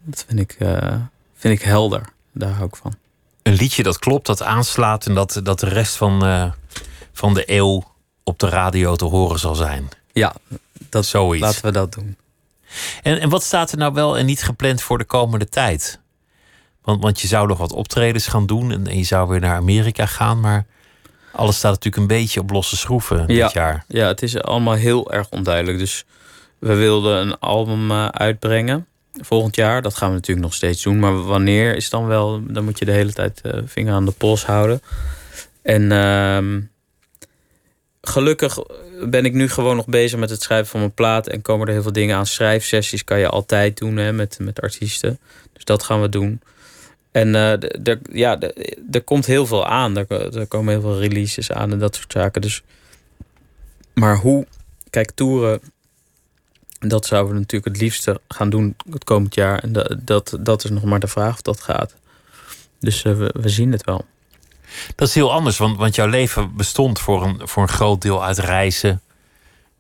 [0.04, 0.96] Dat vind ik, eh,
[1.36, 2.10] vind ik helder.
[2.32, 2.94] Daar hou ik van.
[3.44, 6.52] Een liedje dat klopt, dat aanslaat en dat, dat de rest van, eh,
[7.14, 7.84] van de eeuw
[8.24, 9.90] op de radio te horen zal zijn.
[10.14, 10.36] Ja,
[10.90, 11.46] dat, Zoiets.
[11.46, 12.18] laten we dat doen.
[13.04, 16.00] En, en wat staat er nou wel en niet gepland voor de komende tijd?
[16.82, 19.56] Want, want je zou nog wat optredens gaan doen en, en je zou weer naar
[19.56, 20.66] Amerika gaan, maar
[21.40, 23.44] alles staat natuurlijk een beetje op losse schroeven Ja.
[23.44, 23.86] dit jaar.
[23.88, 25.78] Ja, het is allemaal heel erg onduidelijk.
[25.78, 26.06] Dus
[26.60, 28.88] we wilden een album eh, uitbrengen
[29.22, 29.82] volgend jaar.
[29.82, 31.00] Dat gaan we natuurlijk nog steeds doen.
[31.00, 32.42] Maar wanneer is dan wel...
[32.48, 34.82] Dan moet je de hele tijd eh, vinger aan de pols houden.
[35.62, 36.62] En ehm,
[38.02, 38.58] gelukkig
[39.10, 41.28] ben ik nu gewoon nog bezig met het schrijven van mijn plaat.
[41.28, 42.26] En komen er heel veel dingen aan.
[42.26, 45.20] Schrijfsessies kan je altijd doen hè, met, met artiesten.
[45.54, 46.42] Dus dat gaan we doen.
[47.12, 48.40] En eh, d- d- ja,
[48.92, 49.98] er komt heel veel aan.
[49.98, 52.42] Er, er komen heel veel releases aan en dat soort zaken.
[52.42, 52.64] Dus
[53.94, 54.46] maar hoe,
[54.90, 55.62] kijk, toeren,
[56.80, 59.60] dat zouden we natuurlijk het liefste gaan doen het komend jaar.
[59.60, 61.96] En dat, dat, dat is nog maar de vraag of dat gaat.
[62.80, 64.06] Dus eh, we, we zien het wel.
[64.96, 68.24] Dat is heel anders, want, want jouw leven bestond voor een, voor een groot deel
[68.26, 69.02] uit reizen,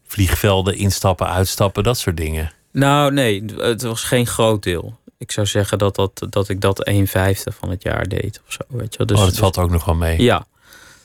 [0.08, 2.52] vliegvelden, instappen, uitstappen, dat soort dingen.
[2.72, 4.98] Nou, nee, het was geen groot deel.
[5.20, 8.54] Ik zou zeggen dat, dat, dat ik dat een vijfde van het jaar deed of
[8.54, 8.62] zo.
[8.68, 9.08] Weet je wel.
[9.08, 10.22] Dus, oh, dat dus- valt ook nog wel mee.
[10.22, 10.48] Ja.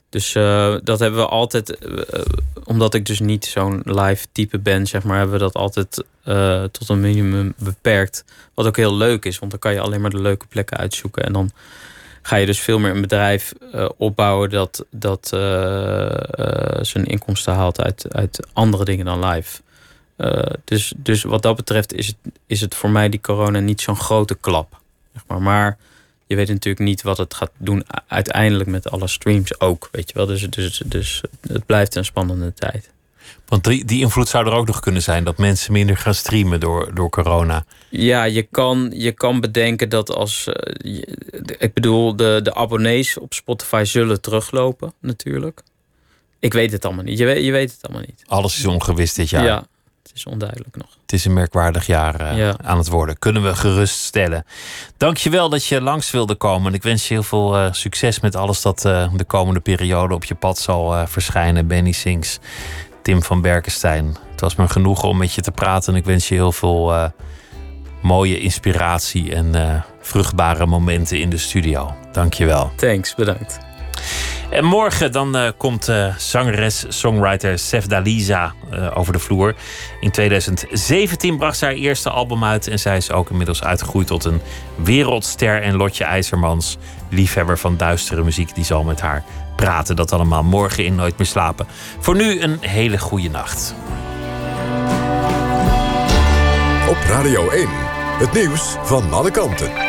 [0.09, 2.21] Dus eh, dat hebben we altijd, eh,
[2.65, 6.65] omdat ik dus niet zo'n live type ben, zeg maar, hebben we dat altijd eh,
[6.65, 8.25] tot een minimum beperkt.
[8.55, 11.25] Wat ook heel leuk is, want dan kan je alleen maar de leuke plekken uitzoeken.
[11.25, 11.51] En dan
[12.23, 13.53] ga je dus veel meer een bedrijf
[13.97, 15.29] opbouwen dat, dat
[16.81, 19.61] zijn inkomsten haalt uit, uit andere dingen dan live.
[20.17, 23.81] Eh, dus, dus wat dat betreft is het, is het voor mij die corona niet
[23.81, 24.81] zo'n grote klap.
[25.13, 25.43] Zeg maar.
[25.43, 25.77] maar
[26.27, 29.89] je weet natuurlijk niet wat het gaat doen uiteindelijk met alle streams ook.
[29.93, 30.27] Weet je wel?
[30.27, 32.91] Dus, dus, dus het blijft een spannende tijd.
[33.47, 36.61] Want die, die invloed zou er ook nog kunnen zijn dat mensen minder gaan streamen
[36.61, 37.65] door, door corona.
[37.89, 40.47] Ja, je kan, je kan bedenken dat als.
[40.47, 41.19] eh, je-
[41.59, 45.63] ik bedoel, de, de abonnees op Spotify zullen teruglopen, natuurlijk.
[46.39, 47.19] Ik weet het allemaal niet.
[47.19, 48.23] Je weet, je weet het allemaal niet.
[48.27, 49.45] Alles is ongewis dit jaar.
[49.45, 49.67] Ja,
[50.15, 50.87] is onduidelijk nog.
[51.03, 52.55] Het is een merkwaardig jaar eh, Ja.
[52.63, 53.19] aan het worden.
[53.19, 54.45] Kunnen we geruststellen.
[54.97, 56.69] Dankjewel dat je langs wilde komen.
[56.69, 60.15] En ik wens je heel veel eh, succes met alles dat eh, de komende periode
[60.15, 61.67] op je pad zal verschijnen.
[61.67, 62.39] Benny Sings,
[63.03, 64.17] Tim van Berkenstein.
[64.31, 65.93] Het was me genoegen om met je te praten.
[65.93, 67.11] En ik wens je heel veel
[68.03, 71.95] mooie inspiratie en vruchtbare momenten in de studio.
[72.13, 72.73] Dankjewel.
[72.77, 73.59] Thanks, bedankt.
[74.51, 79.55] En morgen dan uh, komt uh, zangeres, songwriter Sefdaliza uh, over de vloer.
[80.01, 84.25] In 2017 bracht ze haar eerste album uit en zij is ook inmiddels uitgegroeid tot
[84.25, 84.41] een
[84.77, 85.63] wereldster.
[85.63, 86.77] En Lotje IJzermans,
[87.09, 89.25] liefhebber van duistere muziek, die zal met haar
[89.57, 89.97] praten.
[89.97, 91.67] Dat allemaal morgen in Nooit meer slapen.
[91.99, 93.75] Voor nu een hele goede nacht.
[96.89, 97.69] Op Radio 1,
[98.19, 99.84] het nieuws van alle kanten.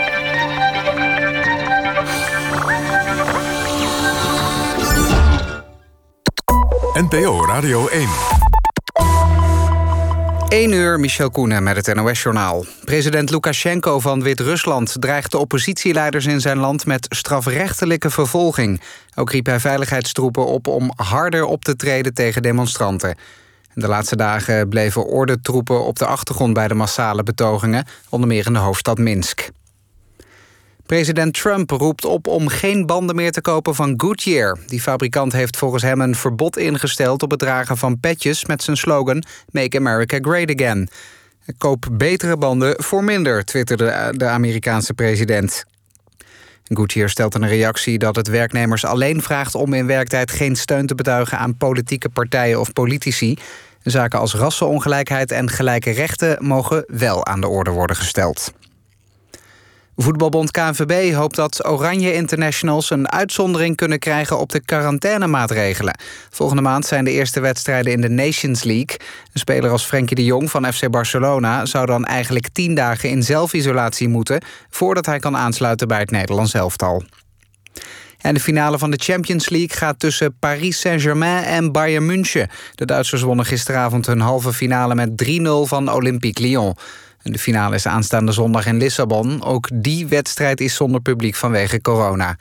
[6.96, 8.10] NPO Radio 1.
[10.48, 12.66] 1 uur, Michel Koenen met het NOS-journaal.
[12.86, 16.86] President Lukashenko van Wit-Rusland dreigt de oppositieleiders in zijn land...
[16.86, 18.82] met strafrechtelijke vervolging.
[19.16, 23.18] Ook riep hij veiligheidstroepen op om harder op te treden tegen demonstranten.
[23.74, 27.86] De laatste dagen bleven ordentroepen op de achtergrond bij de massale betogingen...
[28.10, 29.50] onder meer in de hoofdstad Minsk.
[30.86, 34.58] President Trump roept op om geen banden meer te kopen van Goodyear.
[34.68, 38.78] Die fabrikant heeft volgens hem een verbod ingesteld op het dragen van petjes met zijn
[38.78, 40.90] slogan Make America Great Again.
[41.58, 45.66] Koop betere banden voor minder, twitterde de Amerikaanse president.
[46.68, 50.86] Goodyear stelt in een reactie dat het werknemers alleen vraagt om in werktijd geen steun
[50.86, 53.38] te betuigen aan politieke partijen of politici.
[53.84, 58.54] Zaken als rassenongelijkheid en gelijke rechten mogen wel aan de orde worden gesteld.
[59.96, 65.98] Voetbalbond KNVB hoopt dat Oranje Internationals een uitzondering kunnen krijgen op de quarantainemaatregelen.
[66.30, 68.98] Volgende maand zijn de eerste wedstrijden in de Nations League.
[69.34, 73.24] Een speler als Frenkie de Jong van FC Barcelona zou dan eigenlijk tien dagen in
[73.24, 77.04] zelfisolatie moeten voordat hij kan aansluiten bij het Nederlands elftal.
[78.26, 82.50] En de finale van de Champions League gaat tussen Paris Saint-Germain en Bayern München.
[82.76, 86.76] De Duitsers wonnen gisteravond hun halve finale met 3-0 van Olympique Lyon.
[87.32, 89.44] De finale is aanstaande zondag in Lissabon.
[89.44, 92.38] Ook die wedstrijd is zonder publiek vanwege corona.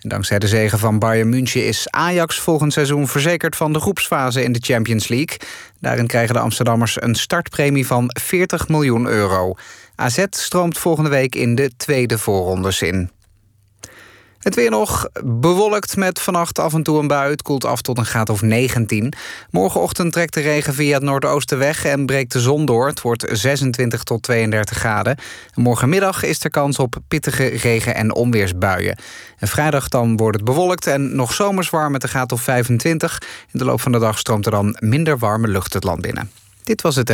[0.00, 4.42] En dankzij de zegen van Bayern München is Ajax volgend seizoen verzekerd van de groepsfase
[4.42, 5.36] in de Champions League.
[5.80, 9.54] Daarin krijgen de Amsterdammers een startpremie van 40 miljoen euro.
[9.94, 13.10] AZ stroomt volgende week in de tweede voorrondes in.
[14.40, 17.30] Het weer nog bewolkt met vannacht af en toe een bui.
[17.30, 19.12] Het koelt af tot een graad of 19.
[19.50, 22.86] Morgenochtend trekt de regen via het noordoosten weg en breekt de zon door.
[22.86, 25.16] Het wordt 26 tot 32 graden.
[25.54, 28.98] morgenmiddag is er kans op pittige regen- en onweersbuien.
[29.38, 33.22] En vrijdag dan wordt het bewolkt en nog zomers warm met een graad of 25.
[33.52, 36.30] In de loop van de dag stroomt er dan minder warme lucht het land binnen.
[36.62, 37.08] Dit was het